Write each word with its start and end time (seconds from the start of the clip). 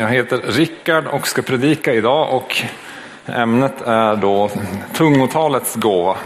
Jag 0.00 0.08
heter 0.08 0.40
Rickard 0.46 1.06
och 1.06 1.28
ska 1.28 1.42
predika 1.42 1.94
idag 1.94 2.34
och 2.34 2.62
ämnet 3.26 3.82
är 3.82 4.16
då 4.16 4.50
tungotalets 4.94 5.74
gåva. 5.74 6.16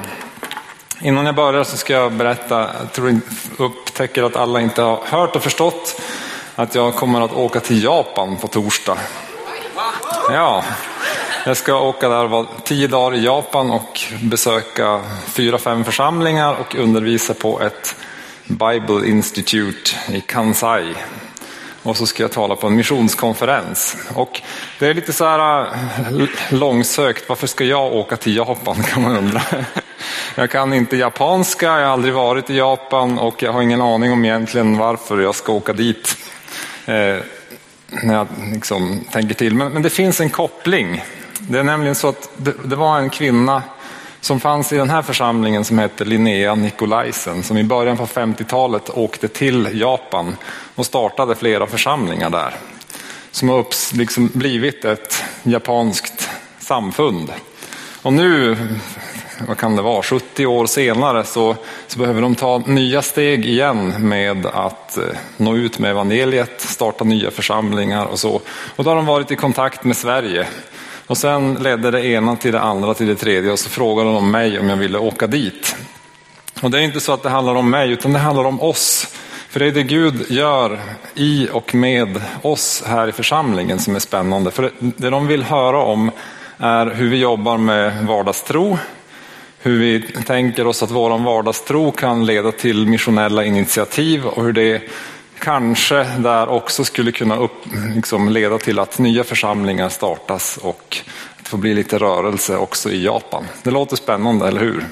Innan 1.00 1.26
jag 1.26 1.34
börjar 1.34 1.64
så 1.64 1.76
ska 1.76 1.92
jag 1.92 2.12
berätta, 2.12 2.70
jag 2.80 2.92
tror 2.92 3.08
jag 3.08 3.20
upptäcker 3.66 4.22
att 4.22 4.36
alla 4.36 4.60
inte 4.60 4.82
har 4.82 5.00
hört 5.04 5.36
och 5.36 5.42
förstått 5.42 6.00
att 6.54 6.74
jag 6.74 6.94
kommer 6.94 7.20
att 7.20 7.32
åka 7.32 7.60
till 7.60 7.84
Japan 7.84 8.36
på 8.36 8.48
torsdag. 8.48 8.98
Ja, 10.30 10.64
jag 11.46 11.56
ska 11.56 11.74
åka 11.74 12.08
där 12.08 12.24
och 12.24 12.30
vara 12.30 12.46
tio 12.64 12.86
dagar 12.86 13.18
i 13.18 13.24
Japan 13.24 13.70
och 13.70 14.00
besöka 14.22 15.00
fyra, 15.26 15.58
fem 15.58 15.84
församlingar 15.84 16.56
och 16.60 16.74
undervisa 16.74 17.34
på 17.34 17.60
ett 17.60 17.96
Bible 18.44 19.08
Institute 19.08 19.90
i 20.08 20.20
Kansai 20.20 20.94
och 21.82 21.96
så 21.96 22.06
ska 22.06 22.22
jag 22.22 22.32
tala 22.32 22.56
på 22.56 22.66
en 22.66 22.76
missionskonferens. 22.76 23.96
Och 24.14 24.40
det 24.78 24.86
är 24.86 24.94
lite 24.94 25.12
så 25.12 25.24
här 25.24 25.60
äh, 25.60 26.28
långsökt, 26.50 27.28
varför 27.28 27.46
ska 27.46 27.64
jag 27.64 27.92
åka 27.92 28.16
till 28.16 28.36
Japan 28.36 28.82
kan 28.82 29.02
man 29.02 29.16
undra. 29.16 29.42
Jag 30.34 30.50
kan 30.50 30.72
inte 30.72 30.96
japanska, 30.96 31.66
jag 31.66 31.86
har 31.86 31.92
aldrig 31.92 32.14
varit 32.14 32.50
i 32.50 32.56
Japan 32.56 33.18
och 33.18 33.42
jag 33.42 33.52
har 33.52 33.62
ingen 33.62 33.82
aning 33.82 34.12
om 34.12 34.24
egentligen 34.24 34.78
varför 34.78 35.20
jag 35.20 35.34
ska 35.34 35.52
åka 35.52 35.72
dit. 35.72 36.16
Eh, 36.86 37.16
när 38.02 38.14
jag 38.14 38.26
liksom 38.52 39.04
tänker 39.12 39.34
till. 39.34 39.54
Men, 39.54 39.72
men, 39.72 39.82
det 39.82 39.90
finns 39.90 40.20
en 40.20 40.30
koppling. 40.30 41.04
Det 41.38 41.58
är 41.58 41.62
nämligen 41.62 41.94
så 41.94 42.08
att 42.08 42.30
det, 42.36 42.54
det 42.64 42.76
var 42.76 42.98
en 42.98 43.10
kvinna 43.10 43.62
som 44.22 44.40
fanns 44.40 44.72
i 44.72 44.76
den 44.76 44.90
här 44.90 45.02
församlingen 45.02 45.64
som 45.64 45.78
hette 45.78 46.04
Linnea 46.04 46.54
Nikolaisen 46.54 47.42
som 47.42 47.58
i 47.58 47.64
början 47.64 47.96
på 47.96 48.06
50-talet 48.06 48.90
åkte 48.90 49.28
till 49.28 49.80
Japan 49.80 50.36
och 50.74 50.86
startade 50.86 51.34
flera 51.34 51.66
församlingar 51.66 52.30
där. 52.30 52.54
Som 53.30 53.48
har 53.48 53.66
liksom 53.96 54.30
blivit 54.32 54.84
ett 54.84 55.24
japanskt 55.42 56.28
samfund. 56.58 57.32
Och 58.02 58.12
nu, 58.12 58.56
vad 59.48 59.58
kan 59.58 59.76
det 59.76 59.82
vara, 59.82 60.02
70 60.02 60.46
år 60.46 60.66
senare 60.66 61.24
så, 61.24 61.56
så 61.86 61.98
behöver 61.98 62.22
de 62.22 62.34
ta 62.34 62.58
nya 62.58 63.02
steg 63.02 63.46
igen 63.46 64.08
med 64.08 64.46
att 64.46 64.98
eh, 64.98 65.04
nå 65.36 65.56
ut 65.56 65.78
med 65.78 65.90
evangeliet, 65.90 66.60
starta 66.60 67.04
nya 67.04 67.30
församlingar 67.30 68.06
och 68.06 68.18
så. 68.18 68.40
Och 68.76 68.84
då 68.84 68.90
har 68.90 68.96
de 68.96 69.06
varit 69.06 69.30
i 69.30 69.36
kontakt 69.36 69.84
med 69.84 69.96
Sverige 69.96 70.46
och 71.06 71.18
sen 71.18 71.54
ledde 71.54 71.90
det 71.90 72.06
ena 72.06 72.36
till 72.36 72.52
det 72.52 72.60
andra 72.60 72.94
till 72.94 73.06
det 73.06 73.14
tredje 73.14 73.52
och 73.52 73.58
så 73.58 73.68
frågade 73.68 74.12
de 74.12 74.30
mig 74.30 74.58
om 74.58 74.68
jag 74.68 74.76
ville 74.76 74.98
åka 74.98 75.26
dit. 75.26 75.76
Och 76.62 76.70
det 76.70 76.78
är 76.78 76.82
inte 76.82 77.00
så 77.00 77.12
att 77.12 77.22
det 77.22 77.28
handlar 77.28 77.54
om 77.54 77.70
mig 77.70 77.90
utan 77.90 78.12
det 78.12 78.18
handlar 78.18 78.44
om 78.44 78.60
oss. 78.60 79.08
För 79.48 79.60
det 79.60 79.66
är 79.66 79.72
det 79.72 79.82
Gud 79.82 80.30
gör 80.30 80.80
i 81.14 81.48
och 81.52 81.74
med 81.74 82.22
oss 82.42 82.82
här 82.86 83.08
i 83.08 83.12
församlingen 83.12 83.78
som 83.78 83.96
är 83.96 84.00
spännande. 84.00 84.50
För 84.50 84.70
det 84.78 85.10
de 85.10 85.26
vill 85.26 85.42
höra 85.42 85.78
om 85.78 86.10
är 86.58 86.86
hur 86.86 87.10
vi 87.10 87.16
jobbar 87.16 87.56
med 87.56 88.06
vardagstro, 88.06 88.78
hur 89.58 89.78
vi 89.78 90.02
tänker 90.26 90.66
oss 90.66 90.82
att 90.82 90.90
vår 90.90 91.18
vardagstro 91.18 91.90
kan 91.90 92.26
leda 92.26 92.52
till 92.52 92.86
missionella 92.86 93.44
initiativ 93.44 94.26
och 94.26 94.44
hur 94.44 94.52
det 94.52 94.82
kanske 95.42 96.04
där 96.04 96.48
också 96.48 96.84
skulle 96.84 97.12
kunna 97.12 97.36
upp, 97.36 97.52
liksom 97.94 98.28
leda 98.28 98.58
till 98.58 98.78
att 98.78 98.98
nya 98.98 99.24
församlingar 99.24 99.88
startas 99.88 100.56
och 100.56 100.96
att 101.36 101.42
det 101.42 101.48
får 101.48 101.58
bli 101.58 101.74
lite 101.74 101.98
rörelse 101.98 102.56
också 102.56 102.90
i 102.90 103.04
Japan. 103.04 103.44
Det 103.62 103.70
låter 103.70 103.96
spännande, 103.96 104.48
eller 104.48 104.60
hur? 104.60 104.84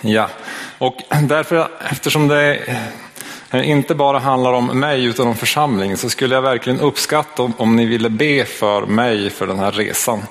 Ja, 0.00 0.28
och 0.78 0.96
därför 1.22 1.68
eftersom 1.90 2.28
det 2.28 2.58
inte 3.52 3.94
bara 3.94 4.18
handlar 4.18 4.52
om 4.52 4.66
mig 4.66 5.04
utan 5.04 5.26
om 5.26 5.36
församlingen 5.36 5.96
så 5.96 6.10
skulle 6.10 6.34
jag 6.34 6.42
verkligen 6.42 6.80
uppskatta 6.80 7.42
om, 7.42 7.52
om 7.56 7.76
ni 7.76 7.86
ville 7.86 8.10
be 8.10 8.44
för 8.44 8.86
mig 8.86 9.30
för 9.30 9.46
den 9.46 9.58
här 9.58 9.72
resan. 9.72 10.22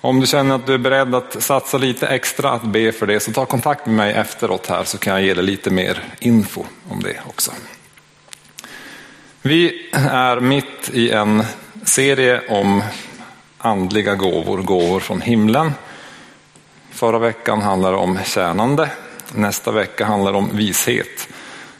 Om 0.00 0.20
du 0.20 0.26
känner 0.26 0.54
att 0.54 0.66
du 0.66 0.74
är 0.74 0.78
beredd 0.78 1.14
att 1.14 1.42
satsa 1.42 1.78
lite 1.78 2.06
extra 2.06 2.50
att 2.50 2.62
be 2.62 2.92
för 2.92 3.06
det 3.06 3.20
så 3.20 3.32
ta 3.32 3.46
kontakt 3.46 3.86
med 3.86 3.94
mig 3.94 4.12
efteråt 4.12 4.66
här 4.66 4.84
så 4.84 4.98
kan 4.98 5.12
jag 5.12 5.22
ge 5.22 5.34
dig 5.34 5.44
lite 5.44 5.70
mer 5.70 6.02
info 6.18 6.64
om 6.88 7.02
det 7.02 7.20
också. 7.26 7.52
Vi 9.44 9.90
är 9.92 10.40
mitt 10.40 10.90
i 10.92 11.10
en 11.10 11.44
serie 11.84 12.40
om 12.48 12.82
andliga 13.58 14.14
gåvor, 14.14 14.62
gåvor 14.62 15.00
från 15.00 15.20
himlen. 15.20 15.72
Förra 16.90 17.18
veckan 17.18 17.62
handlade 17.62 17.96
det 17.96 18.00
om 18.00 18.18
tjänande, 18.24 18.90
nästa 19.34 19.72
vecka 19.72 20.04
handlar 20.04 20.32
det 20.32 20.38
om 20.38 20.50
vishet. 20.52 21.28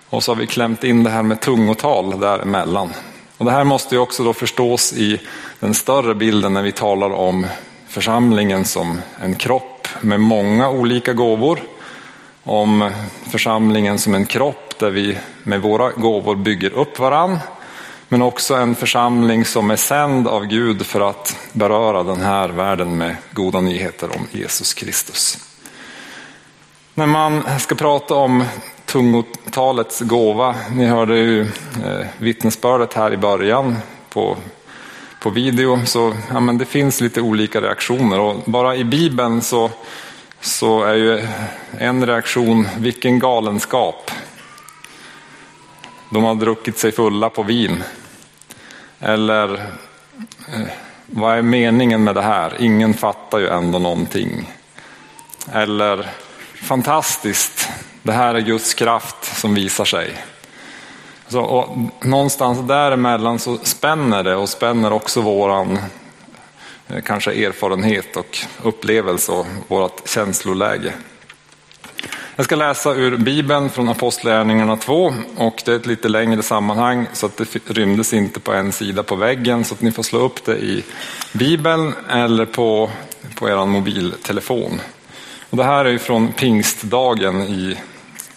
Och 0.08 0.22
så 0.22 0.32
har 0.32 0.36
vi 0.36 0.46
klämt 0.46 0.84
in 0.84 1.04
det 1.04 1.10
här 1.10 1.22
med 1.22 1.40
tungotal 1.40 2.20
däremellan. 2.20 2.92
Och 3.38 3.44
det 3.44 3.50
här 3.50 3.64
måste 3.64 3.94
ju 3.94 4.00
också 4.00 4.24
då 4.24 4.32
förstås 4.32 4.92
i 4.92 5.20
den 5.60 5.74
större 5.74 6.14
bilden 6.14 6.52
när 6.52 6.62
vi 6.62 6.72
talar 6.72 7.10
om 7.10 7.46
församlingen 7.88 8.64
som 8.64 9.00
en 9.20 9.34
kropp 9.34 9.88
med 10.00 10.20
många 10.20 10.70
olika 10.70 11.12
gåvor. 11.12 11.58
Om 12.44 12.90
församlingen 13.30 13.98
som 13.98 14.14
en 14.14 14.26
kropp 14.26 14.61
där 14.78 14.90
vi 14.90 15.18
med 15.42 15.62
våra 15.62 15.90
gåvor 15.90 16.36
bygger 16.36 16.72
upp 16.72 16.98
varann. 16.98 17.38
Men 18.08 18.22
också 18.22 18.54
en 18.54 18.74
församling 18.74 19.44
som 19.44 19.70
är 19.70 19.76
sänd 19.76 20.28
av 20.28 20.46
Gud 20.46 20.86
för 20.86 21.10
att 21.10 21.36
beröra 21.52 22.02
den 22.02 22.20
här 22.20 22.48
världen 22.48 22.98
med 22.98 23.16
goda 23.30 23.60
nyheter 23.60 24.16
om 24.16 24.26
Jesus 24.30 24.74
Kristus. 24.74 25.38
När 26.94 27.06
man 27.06 27.42
ska 27.58 27.74
prata 27.74 28.14
om 28.14 28.44
tungotalets 28.86 30.00
gåva, 30.00 30.54
ni 30.74 30.86
hörde 30.86 31.18
ju 31.18 31.40
eh, 31.40 32.06
vittnesbördet 32.18 32.94
här 32.94 33.12
i 33.12 33.16
början 33.16 33.76
på, 34.08 34.36
på 35.20 35.30
video, 35.30 35.86
så 35.86 36.14
ja, 36.32 36.40
men 36.40 36.58
det 36.58 36.64
finns 36.64 37.00
lite 37.00 37.20
olika 37.20 37.60
reaktioner 37.60 38.20
och 38.20 38.36
bara 38.44 38.76
i 38.76 38.84
Bibeln 38.84 39.42
så, 39.42 39.70
så 40.40 40.82
är 40.82 40.94
ju 40.94 41.28
en 41.78 42.06
reaktion, 42.06 42.68
vilken 42.78 43.18
galenskap. 43.18 44.10
De 46.12 46.24
har 46.24 46.34
druckit 46.34 46.78
sig 46.78 46.92
fulla 46.92 47.30
på 47.30 47.42
vin. 47.42 47.82
Eller 49.00 49.54
eh, 49.54 50.68
vad 51.06 51.38
är 51.38 51.42
meningen 51.42 52.04
med 52.04 52.14
det 52.14 52.22
här? 52.22 52.56
Ingen 52.58 52.94
fattar 52.94 53.38
ju 53.38 53.48
ändå 53.48 53.78
någonting. 53.78 54.52
Eller 55.52 56.10
fantastiskt, 56.54 57.68
det 58.02 58.12
här 58.12 58.34
är 58.34 58.40
Guds 58.40 58.74
kraft 58.74 59.40
som 59.40 59.54
visar 59.54 59.84
sig. 59.84 60.16
Så, 61.28 61.40
och 61.40 61.78
någonstans 62.06 62.68
däremellan 62.68 63.38
så 63.38 63.58
spänner 63.62 64.22
det 64.22 64.36
och 64.36 64.48
spänner 64.48 64.92
också 64.92 65.20
våran 65.20 65.78
eh, 66.88 67.02
kanske 67.02 67.32
erfarenhet 67.32 68.16
och 68.16 68.38
upplevelse 68.62 69.32
och 69.32 69.46
vårt 69.68 70.08
känsloläge. 70.08 70.92
Jag 72.36 72.44
ska 72.44 72.56
läsa 72.56 72.94
ur 72.94 73.16
Bibeln 73.16 73.70
från 73.70 73.88
Apostlagärningarna 73.88 74.76
2 74.76 75.14
och 75.36 75.62
det 75.64 75.72
är 75.72 75.76
ett 75.76 75.86
lite 75.86 76.08
längre 76.08 76.42
sammanhang 76.42 77.06
så 77.12 77.26
att 77.26 77.36
det 77.36 77.70
rymdes 77.70 78.12
inte 78.12 78.40
på 78.40 78.52
en 78.52 78.72
sida 78.72 79.02
på 79.02 79.16
väggen 79.16 79.64
så 79.64 79.74
att 79.74 79.80
ni 79.80 79.92
får 79.92 80.02
slå 80.02 80.18
upp 80.18 80.44
det 80.44 80.56
i 80.56 80.84
Bibeln 81.32 81.94
eller 82.10 82.44
på, 82.44 82.90
på 83.34 83.48
er 83.48 83.66
mobiltelefon. 83.66 84.80
Och 85.50 85.56
det 85.56 85.64
här 85.64 85.84
är 85.84 85.98
från 85.98 86.32
pingstdagen 86.32 87.42
i 87.42 87.76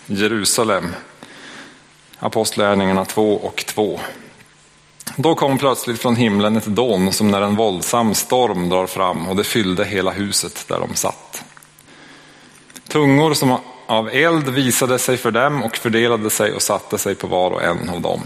Jerusalem. 0.06 0.96
Apostlagärningarna 2.20 3.06
2 3.06 3.34
och 3.34 3.66
2. 3.68 4.00
Då 5.16 5.36
kom 5.36 5.58
plötsligt 5.58 6.02
från 6.02 6.16
himlen 6.16 6.58
ett 6.58 6.66
dån 6.66 7.14
som 7.14 7.32
när 7.32 7.42
en 7.42 7.56
våldsam 7.56 8.14
storm 8.14 8.70
drar 8.70 8.88
fram 8.88 9.28
och 9.28 9.36
det 9.36 9.44
fyllde 9.44 9.86
hela 9.86 10.12
huset 10.12 10.66
där 10.68 10.80
de 10.80 10.96
satt. 10.96 11.45
Tungor 12.96 13.34
som 13.34 13.58
av 13.86 14.10
eld 14.10 14.50
visade 14.50 15.00
sig 15.00 15.18
för 15.18 15.32
dem 15.32 15.64
och 15.64 15.78
fördelade 15.78 16.30
sig 16.30 16.54
och 16.54 16.62
satte 16.62 16.98
sig 16.98 17.16
på 17.16 17.28
var 17.28 17.52
och 17.52 17.64
en 17.64 17.90
av 17.90 18.02
dem. 18.02 18.22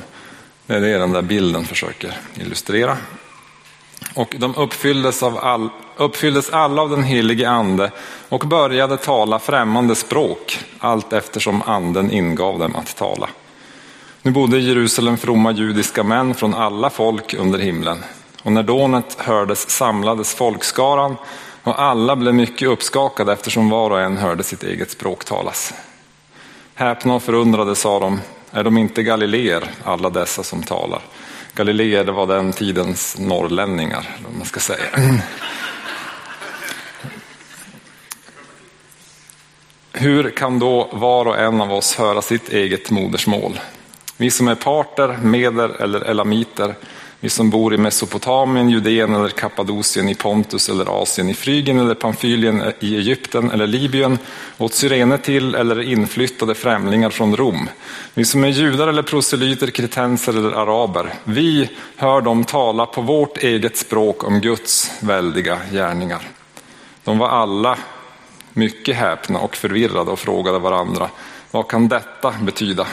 Det 0.66 0.75
är 0.75 0.80
det 0.80 0.97
den 0.97 1.12
där 1.12 1.22
bilden 1.22 1.66
försöker 1.66 2.18
illustrera. 2.35 2.97
Och 4.13 4.35
de 4.38 4.56
uppfylldes, 4.56 5.24
av 5.24 5.38
all, 5.38 5.69
uppfylldes 5.98 6.50
alla 6.50 6.81
av 6.81 6.89
den 6.89 7.04
helige 7.04 7.50
ande 7.50 7.92
och 8.30 8.39
började 8.39 8.98
tala 8.98 9.39
främmande 9.39 9.95
språk 9.95 10.60
allt 10.80 11.13
eftersom 11.13 11.62
anden 11.62 12.12
ingav 12.12 12.60
dem 12.60 12.75
att 12.75 12.95
tala. 12.95 13.30
Nu 14.22 14.31
bodde 14.31 14.57
i 14.57 14.68
Jerusalem 14.68 15.18
fromma 15.18 15.51
judiska 15.51 16.04
män 16.04 16.33
från 16.33 16.54
alla 16.54 16.89
folk 16.89 17.33
under 17.33 17.60
himlen. 17.60 18.04
Och 18.44 18.51
när 18.51 18.63
dånet 18.63 19.15
hördes 19.18 19.69
samlades 19.69 20.33
folkskaran 20.36 21.15
och 21.63 21.81
alla 21.81 22.15
blev 22.15 22.33
mycket 22.33 22.67
uppskakade 22.67 23.33
eftersom 23.33 23.69
var 23.69 23.89
och 23.89 24.01
en 24.01 24.17
hörde 24.17 24.44
sitt 24.44 24.63
eget 24.63 24.91
språk 24.91 25.25
talas. 25.25 25.73
Häpna 26.75 27.15
och 27.15 27.23
förundrade 27.23 27.75
sa 27.75 28.00
de, 28.00 28.21
är 28.51 28.63
de 28.63 28.77
inte 28.77 29.03
galileer, 29.03 29.71
alla 29.83 30.09
dessa 30.09 30.44
som 30.44 30.63
talar? 30.63 31.01
Galileer, 31.53 32.03
det 32.03 32.11
var 32.11 32.27
den 32.27 32.53
tidens 32.53 33.17
norrlänningar, 33.19 34.17
om 34.29 34.38
man 34.38 34.45
ska 34.45 34.59
säga. 34.59 34.85
Hur 39.94 40.29
kan 40.29 40.59
då 40.59 40.89
var 40.91 41.25
och 41.25 41.39
en 41.39 41.62
av 41.62 41.73
oss 41.73 41.95
höra 41.95 42.21
sitt 42.21 42.50
eget 42.50 42.91
modersmål? 42.91 43.59
Vi 44.17 44.31
som 44.31 44.47
är 44.47 44.55
parter, 44.55 45.17
meder 45.21 45.69
eller 45.81 46.01
elamiter, 46.01 46.75
vi 47.21 47.30
som 47.30 47.50
bor 47.50 47.74
i 47.74 47.77
Mesopotamien, 47.77 48.69
Judeen 48.69 49.16
eller 49.16 49.30
Kappadokien, 49.30 50.10
i 50.10 50.16
Pontus 50.16 50.69
eller 50.69 51.01
Asien, 51.01 51.30
i 51.30 51.33
Frygien 51.33 51.80
eller 51.80 51.95
Pamfylien, 51.95 52.74
i 52.80 52.95
Egypten 52.95 53.51
eller 53.51 53.68
Libyen, 53.68 54.18
åt 54.57 54.74
syrene 54.74 55.18
till 55.18 55.56
eller 55.56 55.81
inflyttade 55.81 56.56
främlingar 56.56 57.10
från 57.10 57.38
Rom. 57.38 57.69
Vi 58.13 58.25
som 58.25 58.44
är 58.44 58.48
judar 58.48 58.88
eller 58.88 59.04
proselyter, 59.04 59.68
kretenser 59.68 60.33
eller 60.33 60.51
araber, 60.51 61.13
vi 61.24 61.69
hör 61.95 62.21
dem 62.21 62.44
tala 62.44 62.86
på 62.86 63.01
vårt 63.01 63.38
eget 63.38 63.77
språk 63.77 64.24
om 64.24 64.42
Guds 64.42 64.92
väldiga 65.00 65.60
gärningar. 65.72 66.27
De 67.04 67.18
var 67.18 67.30
alla 67.30 67.77
mycket 68.54 68.95
häpna 68.95 69.39
och 69.39 69.56
förvirrade 69.56 70.12
och 70.12 70.19
frågade 70.19 70.60
varandra, 70.60 71.10
vad 71.51 71.68
kan 71.68 71.88
detta 71.88 72.33
betyda? 72.42 72.88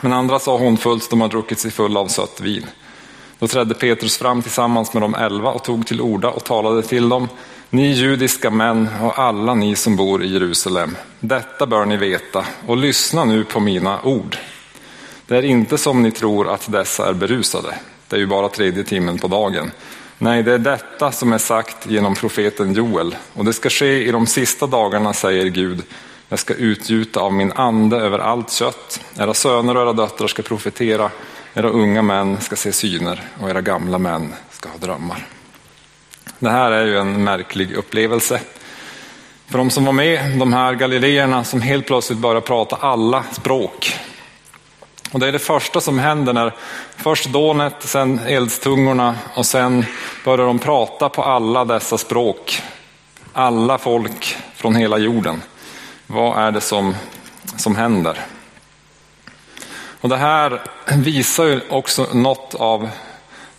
Men 0.00 0.12
andra 0.12 0.38
sa 0.38 0.58
hånfullt, 0.58 1.10
de 1.10 1.20
har 1.20 1.28
druckit 1.28 1.58
sig 1.58 1.70
fulla 1.70 2.00
av 2.00 2.08
sött 2.08 2.40
vin. 2.40 2.66
Då 3.38 3.48
trädde 3.48 3.74
Petrus 3.74 4.18
fram 4.18 4.42
tillsammans 4.42 4.92
med 4.92 5.02
de 5.02 5.14
elva 5.14 5.50
och 5.50 5.64
tog 5.64 5.86
till 5.86 6.00
orda 6.00 6.28
och 6.28 6.44
talade 6.44 6.82
till 6.82 7.08
dem. 7.08 7.28
Ni 7.70 7.92
judiska 7.92 8.50
män 8.50 8.88
och 9.02 9.18
alla 9.18 9.54
ni 9.54 9.76
som 9.76 9.96
bor 9.96 10.24
i 10.24 10.32
Jerusalem, 10.32 10.96
detta 11.20 11.66
bör 11.66 11.84
ni 11.84 11.96
veta 11.96 12.44
och 12.66 12.76
lyssna 12.76 13.24
nu 13.24 13.44
på 13.44 13.60
mina 13.60 14.02
ord. 14.02 14.36
Det 15.26 15.36
är 15.36 15.42
inte 15.42 15.78
som 15.78 16.02
ni 16.02 16.10
tror 16.10 16.48
att 16.48 16.72
dessa 16.72 17.08
är 17.08 17.12
berusade. 17.12 17.74
Det 18.08 18.16
är 18.16 18.20
ju 18.20 18.26
bara 18.26 18.48
tredje 18.48 18.84
timmen 18.84 19.18
på 19.18 19.28
dagen. 19.28 19.70
Nej, 20.18 20.42
det 20.42 20.52
är 20.52 20.58
detta 20.58 21.12
som 21.12 21.32
är 21.32 21.38
sagt 21.38 21.90
genom 21.90 22.14
profeten 22.14 22.72
Joel 22.72 23.16
och 23.32 23.44
det 23.44 23.52
ska 23.52 23.70
ske 23.70 24.08
i 24.08 24.10
de 24.10 24.26
sista 24.26 24.66
dagarna, 24.66 25.12
säger 25.12 25.46
Gud. 25.46 25.82
Jag 26.28 26.38
ska 26.38 26.54
utgjuta 26.54 27.20
av 27.20 27.32
min 27.32 27.52
ande 27.52 27.96
över 27.96 28.18
allt 28.18 28.52
kött. 28.52 29.00
Era 29.18 29.34
söner 29.34 29.76
och 29.76 29.82
era 29.82 29.92
döttrar 29.92 30.28
ska 30.28 30.42
profetera 30.42 31.10
era 31.54 31.68
unga 31.68 32.02
män 32.02 32.40
ska 32.40 32.56
se 32.56 32.72
syner 32.72 33.22
och 33.40 33.50
era 33.50 33.60
gamla 33.60 33.98
män 33.98 34.34
ska 34.50 34.68
ha 34.68 34.78
drömmar. 34.78 35.26
Det 36.38 36.50
här 36.50 36.72
är 36.72 36.84
ju 36.84 36.98
en 36.98 37.24
märklig 37.24 37.72
upplevelse. 37.72 38.40
För 39.46 39.58
de 39.58 39.70
som 39.70 39.84
var 39.84 39.92
med, 39.92 40.38
de 40.38 40.52
här 40.52 40.74
galileerna 40.74 41.44
som 41.44 41.60
helt 41.60 41.86
plötsligt 41.86 42.18
börjar 42.18 42.40
prata 42.40 42.76
alla 42.76 43.24
språk. 43.32 43.98
Och 45.12 45.20
det 45.20 45.28
är 45.28 45.32
det 45.32 45.38
första 45.38 45.80
som 45.80 45.98
händer 45.98 46.32
när 46.32 46.54
först 46.96 47.26
dånet, 47.26 47.74
sen 47.80 48.20
eldstungorna 48.26 49.14
och 49.34 49.46
sen 49.46 49.84
börjar 50.24 50.46
de 50.46 50.58
prata 50.58 51.08
på 51.08 51.22
alla 51.22 51.64
dessa 51.64 51.98
språk. 51.98 52.62
Alla 53.32 53.78
folk 53.78 54.36
från 54.54 54.74
hela 54.74 54.98
jorden. 54.98 55.42
Vad 56.06 56.38
är 56.38 56.52
det 56.52 56.60
som, 56.60 56.94
som 57.56 57.76
händer? 57.76 58.18
Och 60.04 60.10
det 60.10 60.16
här 60.16 60.60
visar 60.96 61.44
ju 61.44 61.60
också 61.68 62.06
något 62.12 62.54
av 62.54 62.90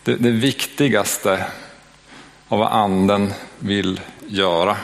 det, 0.03 0.15
det 0.15 0.31
viktigaste 0.31 1.45
av 2.47 2.59
vad 2.59 2.71
anden 2.71 3.33
vill 3.59 4.01
göra. 4.27 4.77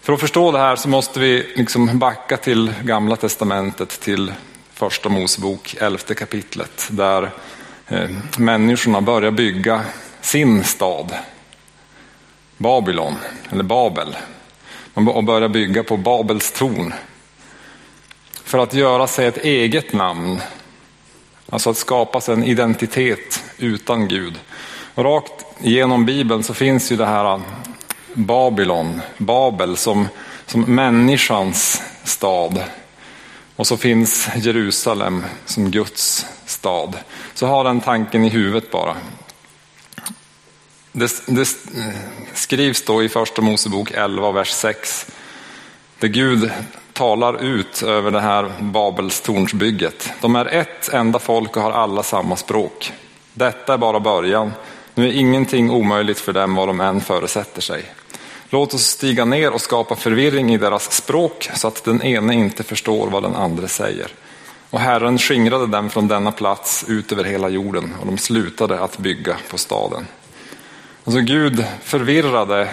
För 0.00 0.12
att 0.12 0.20
förstå 0.20 0.52
det 0.52 0.58
här 0.58 0.76
så 0.76 0.88
måste 0.88 1.20
vi 1.20 1.52
liksom 1.56 1.98
backa 1.98 2.36
till 2.36 2.74
gamla 2.82 3.16
testamentet, 3.16 4.00
till 4.00 4.32
första 4.72 5.08
Mosebok, 5.08 5.74
elfte 5.80 6.14
kapitlet, 6.14 6.88
där 6.90 7.30
eh, 7.88 8.10
människorna 8.38 9.00
börjar 9.00 9.30
bygga 9.30 9.80
sin 10.20 10.64
stad, 10.64 11.14
Babylon, 12.56 13.14
eller 13.50 13.64
Babel. 13.64 14.16
Och 14.94 15.24
börjar 15.24 15.48
bygga 15.48 15.82
på 15.82 15.96
Babels 15.96 16.52
torn 16.52 16.94
för 18.50 18.58
att 18.58 18.74
göra 18.74 19.06
sig 19.06 19.26
ett 19.26 19.44
eget 19.44 19.92
namn. 19.92 20.40
Alltså 21.50 21.70
att 21.70 21.76
skapa 21.76 22.20
sig 22.20 22.34
en 22.34 22.44
identitet 22.44 23.44
utan 23.58 24.08
Gud. 24.08 24.38
Och 24.94 25.04
rakt 25.04 25.44
genom 25.58 26.06
Bibeln 26.06 26.42
så 26.42 26.54
finns 26.54 26.92
ju 26.92 26.96
det 26.96 27.06
här 27.06 27.34
äh, 27.34 27.40
Babylon, 28.14 29.00
Babel 29.18 29.76
som, 29.76 30.08
som 30.46 30.60
människans 30.60 31.82
stad. 32.04 32.62
Och 33.56 33.66
så 33.66 33.76
finns 33.76 34.28
Jerusalem 34.36 35.24
som 35.46 35.70
Guds 35.70 36.26
stad. 36.46 36.98
Så 37.34 37.46
ha 37.46 37.62
den 37.62 37.80
tanken 37.80 38.24
i 38.24 38.28
huvudet 38.28 38.70
bara. 38.70 38.96
Det, 40.92 41.26
det 41.26 41.40
äh, 41.40 41.94
skrivs 42.34 42.84
då 42.84 43.02
i 43.02 43.08
första 43.08 43.42
Mosebok 43.42 43.90
11, 43.90 44.32
vers 44.32 44.50
6. 44.50 45.06
Där 45.98 46.08
Gud 46.08 46.50
talar 47.00 47.42
ut 47.42 47.82
över 47.82 48.10
det 48.10 48.20
här 48.20 48.52
Babels 48.60 49.20
tornsbygget. 49.20 50.12
De 50.20 50.36
är 50.36 50.46
ett 50.46 50.88
enda 50.92 51.18
folk 51.18 51.56
och 51.56 51.62
har 51.62 51.70
alla 51.70 52.02
samma 52.02 52.36
språk. 52.36 52.92
Detta 53.34 53.74
är 53.74 53.78
bara 53.78 54.00
början. 54.00 54.52
Nu 54.94 55.08
är 55.08 55.12
ingenting 55.12 55.70
omöjligt 55.70 56.20
för 56.20 56.32
dem 56.32 56.54
vad 56.54 56.68
de 56.68 56.80
än 56.80 57.00
föresätter 57.00 57.60
sig. 57.60 57.84
Låt 58.50 58.74
oss 58.74 58.82
stiga 58.82 59.24
ner 59.24 59.52
och 59.52 59.60
skapa 59.60 59.96
förvirring 59.96 60.54
i 60.54 60.58
deras 60.58 60.92
språk 60.92 61.50
så 61.54 61.68
att 61.68 61.84
den 61.84 62.02
ene 62.02 62.34
inte 62.34 62.62
förstår 62.62 63.10
vad 63.10 63.22
den 63.22 63.34
andra 63.34 63.68
säger. 63.68 64.08
Och 64.70 64.80
Herren 64.80 65.18
skingrade 65.18 65.66
dem 65.66 65.90
från 65.90 66.08
denna 66.08 66.32
plats 66.32 66.84
ut 66.88 67.12
över 67.12 67.24
hela 67.24 67.48
jorden 67.48 67.94
och 68.00 68.06
de 68.06 68.18
slutade 68.18 68.80
att 68.80 68.98
bygga 68.98 69.36
på 69.50 69.58
staden. 69.58 70.06
Alltså 71.04 71.20
Gud 71.20 71.64
förvirrade 71.82 72.68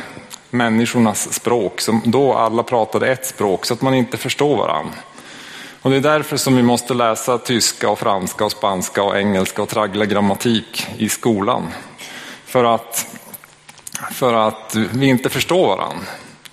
människornas 0.49 1.33
språk, 1.33 1.81
som 1.81 2.01
då 2.05 2.33
alla 2.33 2.63
pratade 2.63 3.11
ett 3.11 3.25
språk, 3.25 3.65
så 3.65 3.73
att 3.73 3.81
man 3.81 3.93
inte 3.93 4.17
förstår 4.17 4.57
varandra. 4.57 4.93
Och 5.81 5.89
det 5.89 5.97
är 5.97 6.01
därför 6.01 6.37
som 6.37 6.55
vi 6.55 6.63
måste 6.63 6.93
läsa 6.93 7.37
tyska 7.37 7.89
och 7.89 7.99
franska 7.99 8.45
och 8.45 8.51
spanska 8.51 9.03
och 9.03 9.17
engelska 9.17 9.61
och 9.61 9.69
traggla 9.69 10.05
grammatik 10.05 10.87
i 10.97 11.09
skolan. 11.09 11.67
För 12.45 12.63
att, 12.63 13.17
för 14.11 14.33
att 14.33 14.75
vi 14.75 15.05
inte 15.05 15.29
förstår 15.29 15.67
varandra. 15.67 16.05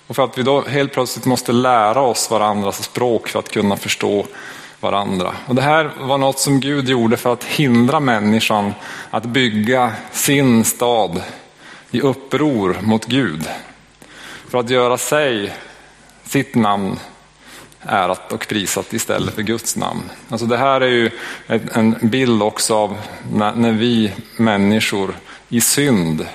Och 0.07 0.15
för 0.15 0.23
att 0.23 0.37
vi 0.37 0.43
då 0.43 0.61
helt 0.61 0.93
plötsligt 0.93 1.25
måste 1.25 1.51
lära 1.51 2.01
oss 2.01 2.31
varandras 2.31 2.83
språk 2.83 3.27
för 3.27 3.39
att 3.39 3.51
kunna 3.51 3.77
förstå 3.77 4.25
varandra. 4.79 5.33
Och 5.45 5.55
det 5.55 5.61
här 5.61 5.91
var 5.99 6.17
något 6.17 6.39
som 6.39 6.59
Gud 6.59 6.89
gjorde 6.89 7.17
för 7.17 7.33
att 7.33 7.43
hindra 7.43 7.99
människan 7.99 8.73
att 9.09 9.25
bygga 9.25 9.93
sin 10.11 10.63
stad 10.63 11.21
i 11.91 12.01
uppror 12.01 12.77
mot 12.81 13.05
Gud 13.05 13.49
för 14.55 14.59
att 14.59 14.69
göra 14.69 14.97
sig, 14.97 15.53
sitt 16.23 16.55
namn 16.55 16.99
ärat 17.81 18.31
och 18.31 18.47
prisat 18.47 18.93
istället 18.93 19.35
för 19.35 19.41
Guds 19.41 19.75
namn. 19.75 20.01
Alltså 20.29 20.45
det 20.45 20.57
här 20.57 20.81
är 20.81 20.87
ju 20.87 21.11
en 21.47 21.95
bild 22.01 22.43
också 22.43 22.75
av 22.75 22.97
när 23.55 23.71
vi 23.71 24.11
människor 24.37 25.15
i 25.49 25.61
synd 25.61 26.27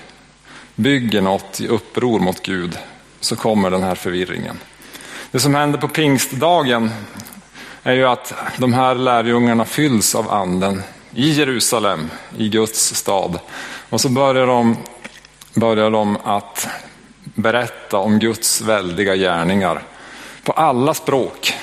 bygger 0.75 1.21
något 1.21 1.61
i 1.61 1.69
uppror 1.69 2.21
mot 2.21 2.43
Gud 2.43 2.79
så 3.21 3.37
kommer 3.37 3.71
den 3.71 3.83
här 3.83 3.95
förvirringen. 3.95 4.59
Det 5.31 5.41
som 5.41 5.55
händer 5.55 5.79
på 5.79 5.89
pingstdagen 5.89 6.91
är 7.83 7.93
ju 7.93 8.07
att 8.07 8.35
de 8.57 8.73
här 8.73 8.95
lärjungarna 8.95 9.65
fylls 9.65 10.15
av 10.15 10.31
anden 10.33 10.83
i 11.15 11.31
Jerusalem, 11.31 12.11
i 12.39 12.49
Guds 12.49 12.95
stad. 12.95 13.39
Och 13.91 14.01
så 14.01 14.09
börjar 14.09 14.47
de, 14.47 14.77
börjar 15.55 15.91
de 15.91 16.17
att 16.25 16.69
berätta 17.43 17.99
om 17.99 18.19
Guds 18.19 18.61
väldiga 18.61 19.17
gärningar 19.17 19.83
på 20.45 20.53
alla 20.53 20.95
språk. 20.95 21.55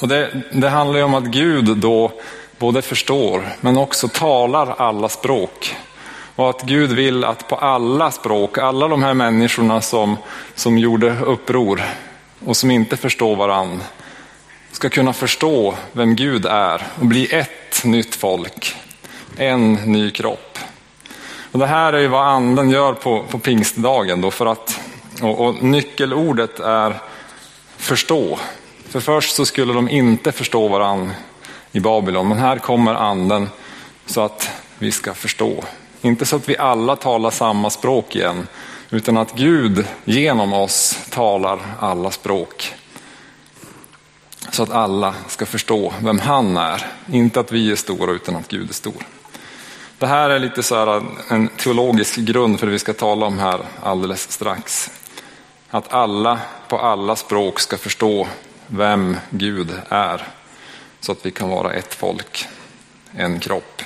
Och 0.00 0.08
det, 0.08 0.42
det 0.52 0.68
handlar 0.68 0.98
ju 0.98 1.04
om 1.04 1.14
att 1.14 1.24
Gud 1.24 1.76
då 1.76 2.12
både 2.58 2.82
förstår 2.82 3.48
men 3.60 3.76
också 3.76 4.08
talar 4.08 4.74
alla 4.78 5.08
språk. 5.08 5.76
Och 6.36 6.50
att 6.50 6.62
Gud 6.62 6.92
vill 6.92 7.24
att 7.24 7.48
på 7.48 7.56
alla 7.56 8.10
språk, 8.10 8.58
alla 8.58 8.88
de 8.88 9.02
här 9.02 9.14
människorna 9.14 9.80
som, 9.80 10.16
som 10.54 10.78
gjorde 10.78 11.16
uppror 11.20 11.82
och 12.46 12.56
som 12.56 12.70
inte 12.70 12.96
förstår 12.96 13.36
varann 13.36 13.82
ska 14.72 14.88
kunna 14.88 15.12
förstå 15.12 15.74
vem 15.92 16.16
Gud 16.16 16.46
är 16.46 16.86
och 17.00 17.06
bli 17.06 17.34
ett 17.34 17.84
nytt 17.84 18.14
folk, 18.14 18.76
en 19.36 19.74
ny 19.74 20.10
kropp. 20.10 20.58
Och 21.52 21.58
det 21.58 21.66
här 21.66 21.92
är 21.92 21.98
ju 21.98 22.08
vad 22.08 22.26
anden 22.26 22.70
gör 22.70 22.92
på, 22.92 23.24
på 23.30 23.38
pingstdagen. 23.38 24.20
Då 24.20 24.30
för 24.30 24.46
att, 24.46 24.80
och, 25.22 25.40
och 25.40 25.62
nyckelordet 25.62 26.60
är 26.60 26.96
förstå. 27.76 28.38
För 28.88 29.00
först 29.00 29.34
så 29.34 29.46
skulle 29.46 29.72
de 29.72 29.88
inte 29.88 30.32
förstå 30.32 30.68
varandra 30.68 31.14
i 31.72 31.80
Babylon, 31.80 32.28
men 32.28 32.38
här 32.38 32.58
kommer 32.58 32.94
anden 32.94 33.48
så 34.06 34.20
att 34.20 34.50
vi 34.78 34.92
ska 34.92 35.14
förstå. 35.14 35.64
Inte 36.00 36.26
så 36.26 36.36
att 36.36 36.48
vi 36.48 36.58
alla 36.58 36.96
talar 36.96 37.30
samma 37.30 37.70
språk 37.70 38.16
igen, 38.16 38.46
utan 38.90 39.16
att 39.16 39.34
Gud 39.34 39.86
genom 40.04 40.52
oss 40.52 40.98
talar 41.10 41.60
alla 41.80 42.10
språk. 42.10 42.74
Så 44.50 44.62
att 44.62 44.70
alla 44.70 45.14
ska 45.28 45.46
förstå 45.46 45.92
vem 46.00 46.18
han 46.18 46.56
är. 46.56 46.86
Inte 47.12 47.40
att 47.40 47.52
vi 47.52 47.72
är 47.72 47.76
stora, 47.76 48.12
utan 48.12 48.36
att 48.36 48.48
Gud 48.48 48.70
är 48.70 48.74
stor. 48.74 49.02
Det 50.02 50.08
här 50.08 50.30
är 50.30 50.38
lite 50.38 50.62
så 50.62 50.74
här 50.74 51.02
en 51.28 51.48
teologisk 51.48 52.16
grund 52.16 52.60
för 52.60 52.66
det 52.66 52.72
vi 52.72 52.78
ska 52.78 52.92
tala 52.92 53.26
om 53.26 53.38
här 53.38 53.60
alldeles 53.82 54.32
strax. 54.32 54.90
Att 55.70 55.92
alla 55.92 56.40
på 56.68 56.78
alla 56.78 57.16
språk 57.16 57.60
ska 57.60 57.76
förstå 57.78 58.28
vem 58.66 59.16
Gud 59.30 59.70
är. 59.88 60.26
Så 61.00 61.12
att 61.12 61.26
vi 61.26 61.30
kan 61.30 61.48
vara 61.48 61.72
ett 61.72 61.94
folk, 61.94 62.46
en 63.16 63.40
kropp, 63.40 63.82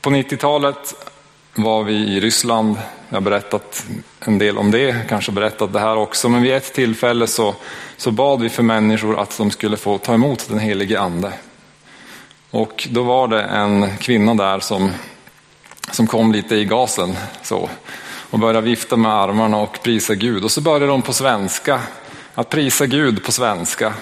På 0.00 0.10
90-talet 0.10 0.94
var 1.54 1.82
vi 1.82 1.94
i 1.94 2.20
Ryssland. 2.20 2.76
Jag 3.08 3.16
har 3.16 3.20
berättat 3.20 3.86
en 4.20 4.38
del 4.38 4.58
om 4.58 4.70
det, 4.70 5.08
kanske 5.08 5.32
berättat 5.32 5.72
det 5.72 5.80
här 5.80 5.96
också. 5.96 6.28
Men 6.28 6.42
vid 6.42 6.52
ett 6.52 6.74
tillfälle 6.74 7.26
så, 7.26 7.54
så 7.96 8.10
bad 8.10 8.40
vi 8.40 8.48
för 8.48 8.62
människor 8.62 9.20
att 9.20 9.38
de 9.38 9.50
skulle 9.50 9.76
få 9.76 9.98
ta 9.98 10.14
emot 10.14 10.48
den 10.48 10.58
helige 10.58 11.00
ande. 11.00 11.32
Och 12.54 12.88
då 12.90 13.02
var 13.02 13.28
det 13.28 13.42
en 13.42 13.96
kvinna 13.96 14.34
där 14.34 14.60
som, 14.60 14.90
som 15.90 16.06
kom 16.06 16.32
lite 16.32 16.56
i 16.56 16.64
gasen 16.64 17.16
så, 17.42 17.68
och 18.30 18.38
började 18.38 18.60
vifta 18.60 18.96
med 18.96 19.12
armarna 19.12 19.56
och 19.56 19.82
prisa 19.82 20.14
Gud. 20.14 20.44
Och 20.44 20.50
så 20.50 20.60
började 20.60 20.86
de 20.86 21.02
på 21.02 21.12
svenska, 21.12 21.80
att 22.34 22.50
prisa 22.50 22.86
Gud 22.86 23.24
på 23.24 23.32
svenska. 23.32 23.92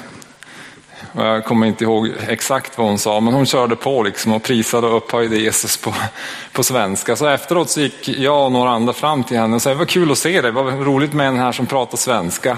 Jag 1.12 1.44
kommer 1.44 1.66
inte 1.66 1.84
ihåg 1.84 2.10
exakt 2.28 2.78
vad 2.78 2.86
hon 2.86 2.98
sa, 2.98 3.20
men 3.20 3.34
hon 3.34 3.46
körde 3.46 3.76
på 3.76 4.02
liksom 4.02 4.32
och 4.32 4.42
prisade 4.42 4.86
och 4.86 4.96
upphöjde 4.96 5.36
Jesus 5.36 5.76
på, 5.76 5.94
på 6.52 6.62
svenska. 6.62 7.16
Så 7.16 7.26
efteråt 7.26 7.70
så 7.70 7.80
gick 7.80 8.08
jag 8.08 8.44
och 8.44 8.52
några 8.52 8.70
andra 8.70 8.92
fram 8.92 9.24
till 9.24 9.38
henne 9.38 9.56
och 9.56 9.62
sa, 9.62 9.70
det 9.70 9.76
var 9.76 9.84
kul 9.84 10.12
att 10.12 10.18
se 10.18 10.32
dig, 10.32 10.42
det 10.42 10.50
var 10.50 10.72
roligt 10.72 11.12
med 11.12 11.28
en 11.28 11.36
här 11.36 11.52
som 11.52 11.66
pratar 11.66 11.96
svenska. 11.96 12.56